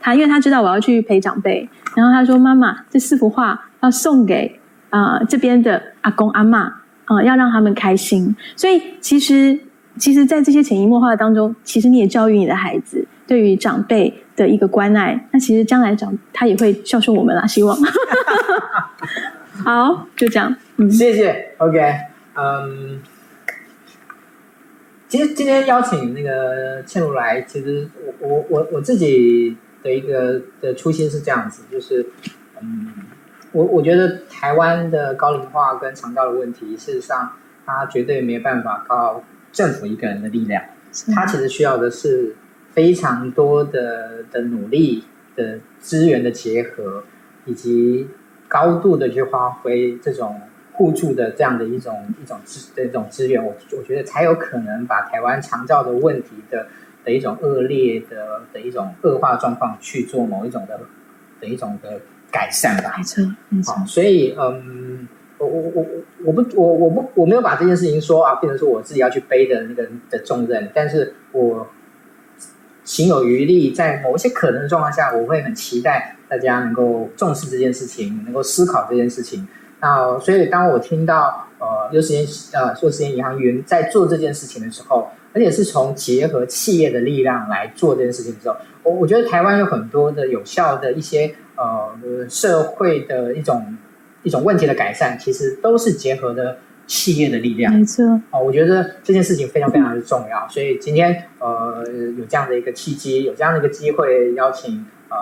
[0.00, 4.60] 他因为他知道我要去陪长辈，然后他说妈妈，这四幅画要送给
[4.90, 6.70] 啊、这边的阿公阿嬷，
[7.06, 8.36] 啊、要让他们开心。
[8.54, 9.58] 所以其实。
[9.98, 15.28] 其实，在这些潜移默化当中，其实你也教育你的孩子对于长辈的一个关爱。
[15.32, 17.76] 那其实将来长他也会孝顺我们啦，希望。
[19.64, 20.54] 好，就这样。
[20.76, 21.52] 嗯，谢谢。
[21.58, 21.94] OK，
[22.34, 23.00] 嗯，
[25.08, 27.88] 其实今天邀请那个倩如来，其实
[28.20, 32.06] 我我我我自己的一个的初心是这样子，就是
[32.60, 32.92] 嗯，
[33.52, 37.32] 我我觉得台湾的高龄化跟长照的问题，事实上
[37.66, 39.22] 它绝对没有办法靠。
[39.52, 40.62] 政府一个人的力量，
[41.14, 42.36] 他其实需要的是
[42.72, 47.04] 非常多的的努力的资源的结合，
[47.44, 48.08] 以及
[48.46, 50.40] 高度的去发挥这种
[50.72, 56.68] 互助的这样的一种一种资的一种资源，我我觉得才有可能把台湾长照的问题的
[57.04, 60.80] 的一种恶劣的的一种恶化状况去做某一种的
[61.40, 62.94] 的一种的改善吧。
[62.96, 63.74] 没错，没错。
[63.86, 65.08] 所以嗯。
[65.38, 65.86] 我我我
[66.24, 71.68] 我不我我不我没有把这件事情说啊，变成说我自己要去背的那个的重任，但是我
[72.84, 79.46] 行有余力，在某一些可能的状况下，我会很期待大家能够重视这件事情，能够思考这件事情。
[79.80, 93.76] 那所以当我听到呃六十年呃六十年银行云在做这件事情的时候，而且是从结合企业的力量来做这件事情的时候，我我觉得台湾有很多的有效的一些呃社会的一种
[94.28, 97.72] 一种问题的改善，其实都是结合的企业的力量。
[97.72, 100.46] 没错，哦，我觉得这件事情非常非常的重要。
[100.48, 101.82] 所以今天呃
[102.18, 105.16] 有这样的一个契机，有这样的一个机会，邀请呃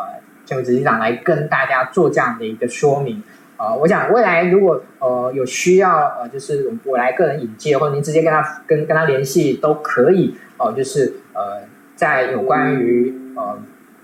[0.44, 3.22] 这位执行长来跟大家做这样的一个说明。
[3.56, 10.72] 啊、呃，我想未来如果呃有需要呃，就是我来个人引荐，或者您直接跟他跟跟他联系都可以哦、呃。
[10.74, 11.62] 就是呃，
[11.94, 13.58] 在有关于呃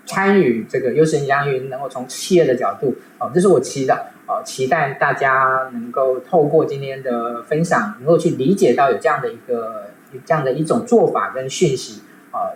[0.06, 4.00] 参与这个优势银行云，能够从企业的角度哦、呃，这是我期待哦、
[4.32, 9.90] 呃，期待大家能够透过今天的分享，能够去理解到有这样的一个
[10.24, 12.48] 这样的一种做法跟讯息啊、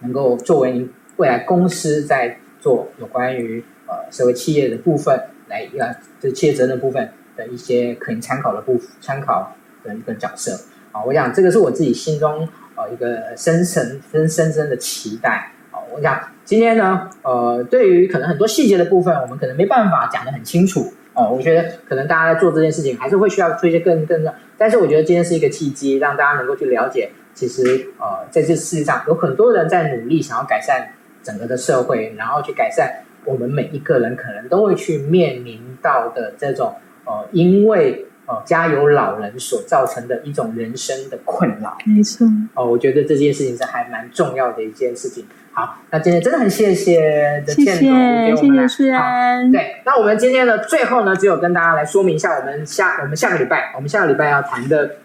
[0.00, 5.20] 能够作为您未来公司在做有关于呃社会企业的部分。
[5.48, 10.58] 来一个这企业责任部分的一些可以参考的部参考的一个角色
[10.90, 15.78] 啊，我想这个是我自己心中呃一个深深深深深的期待啊。
[15.94, 21.28] 我想今天呢，呃，对于可能很多细节的部分，我们可能没办法讲得很清楚哦。
[21.28, 24.24] 我觉得可能大家在做这件事情，还是会需要做一些更更，
[24.56, 30.88] 但是我觉得今天是一个契机，让大家能够去了解，其实呃，在这世界上有很多人在努力想要改善
[31.20, 33.02] 整个的社会，然后去改善。
[33.24, 36.76] 我们每一个人可能都会去面临到的这种
[37.06, 41.76] 呃，因为呃家有老人所造成的一种人生的困扰。
[41.84, 42.24] 没错。
[42.54, 45.26] 哦、我觉得这件事情是还蛮重要的一件事情。
[45.58, 48.68] 好，那今天真的很谢谢的倩蓉给我们来。
[48.68, 49.52] 谢谢，谢谢。
[49.52, 54.96] 对，那我们今天的最后呢，只有跟大家来说明一下，我们下我们下个礼拜，我们下个礼拜要谈的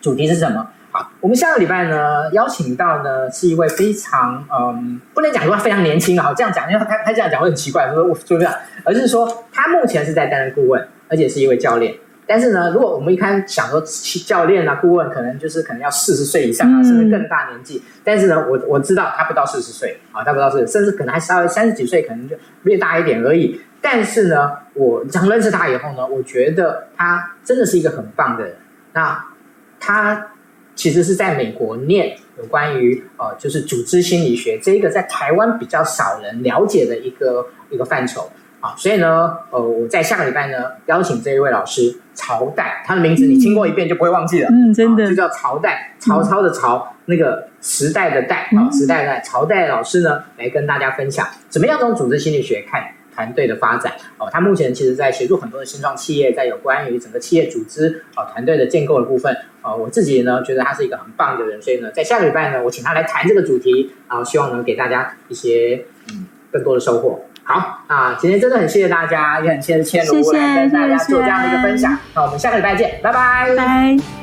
[0.00, 0.66] 主题是什么？
[0.90, 11.94] 好，我们下个礼拜呢，邀请到呢是一位非常嗯，不能讲说他非常年轻啊，这样讲，因为他他这样讲会很奇怪，说我就这样，而是说他目前是在担任顾问，而且是一位教练。
[12.30, 13.82] 但是呢，如果我们一开始想说
[14.24, 17.82] 教练啊，顾问可能就是可能要四十岁以上啊，甚至更大年纪。
[17.84, 23.60] 嗯、但是呢，我我知道他不到四十岁啊，他不到四十，甚至可能还稍微三十几岁，可能就略大一点而已。
[23.80, 28.54] 但是呢，我从认识他以后呢，我觉得他真的是一个很棒的人。
[28.92, 29.24] 那
[29.80, 30.28] 他。
[30.76, 38.30] 其实是在美国念有关于呃，就是组织心理学这一个在台湾比较少人了解的一个一个范畴
[38.60, 52.92] 啊，所以呢，呃，我在下个礼拜呢邀请这一位老师曹代，他的名字你听过一遍就不会忘记了，嗯，真的，就叫曹代，曹操的曹，嗯、那个时代的代啊，时代的代，曹代老师呢来跟大家分享怎么样从组织心理学看。
[53.12, 67.26] 团队的发展哦，他目前其实在协助很多的新创企业，在有关于整个企业组织啊团队的建构的部分啊，我自己呢觉得他是一个很棒的人，所以呢，在下个礼拜呢，我请他来谈这个主题，然后希望能给大家一些嗯更多的收获。
[67.50, 71.98] 好啊，今天真的很谢谢大家，也很谢谢千如来跟大家做这样的一个分享。
[72.14, 73.54] 那我们下个礼拜见，拜拜。
[73.56, 74.19] 拜。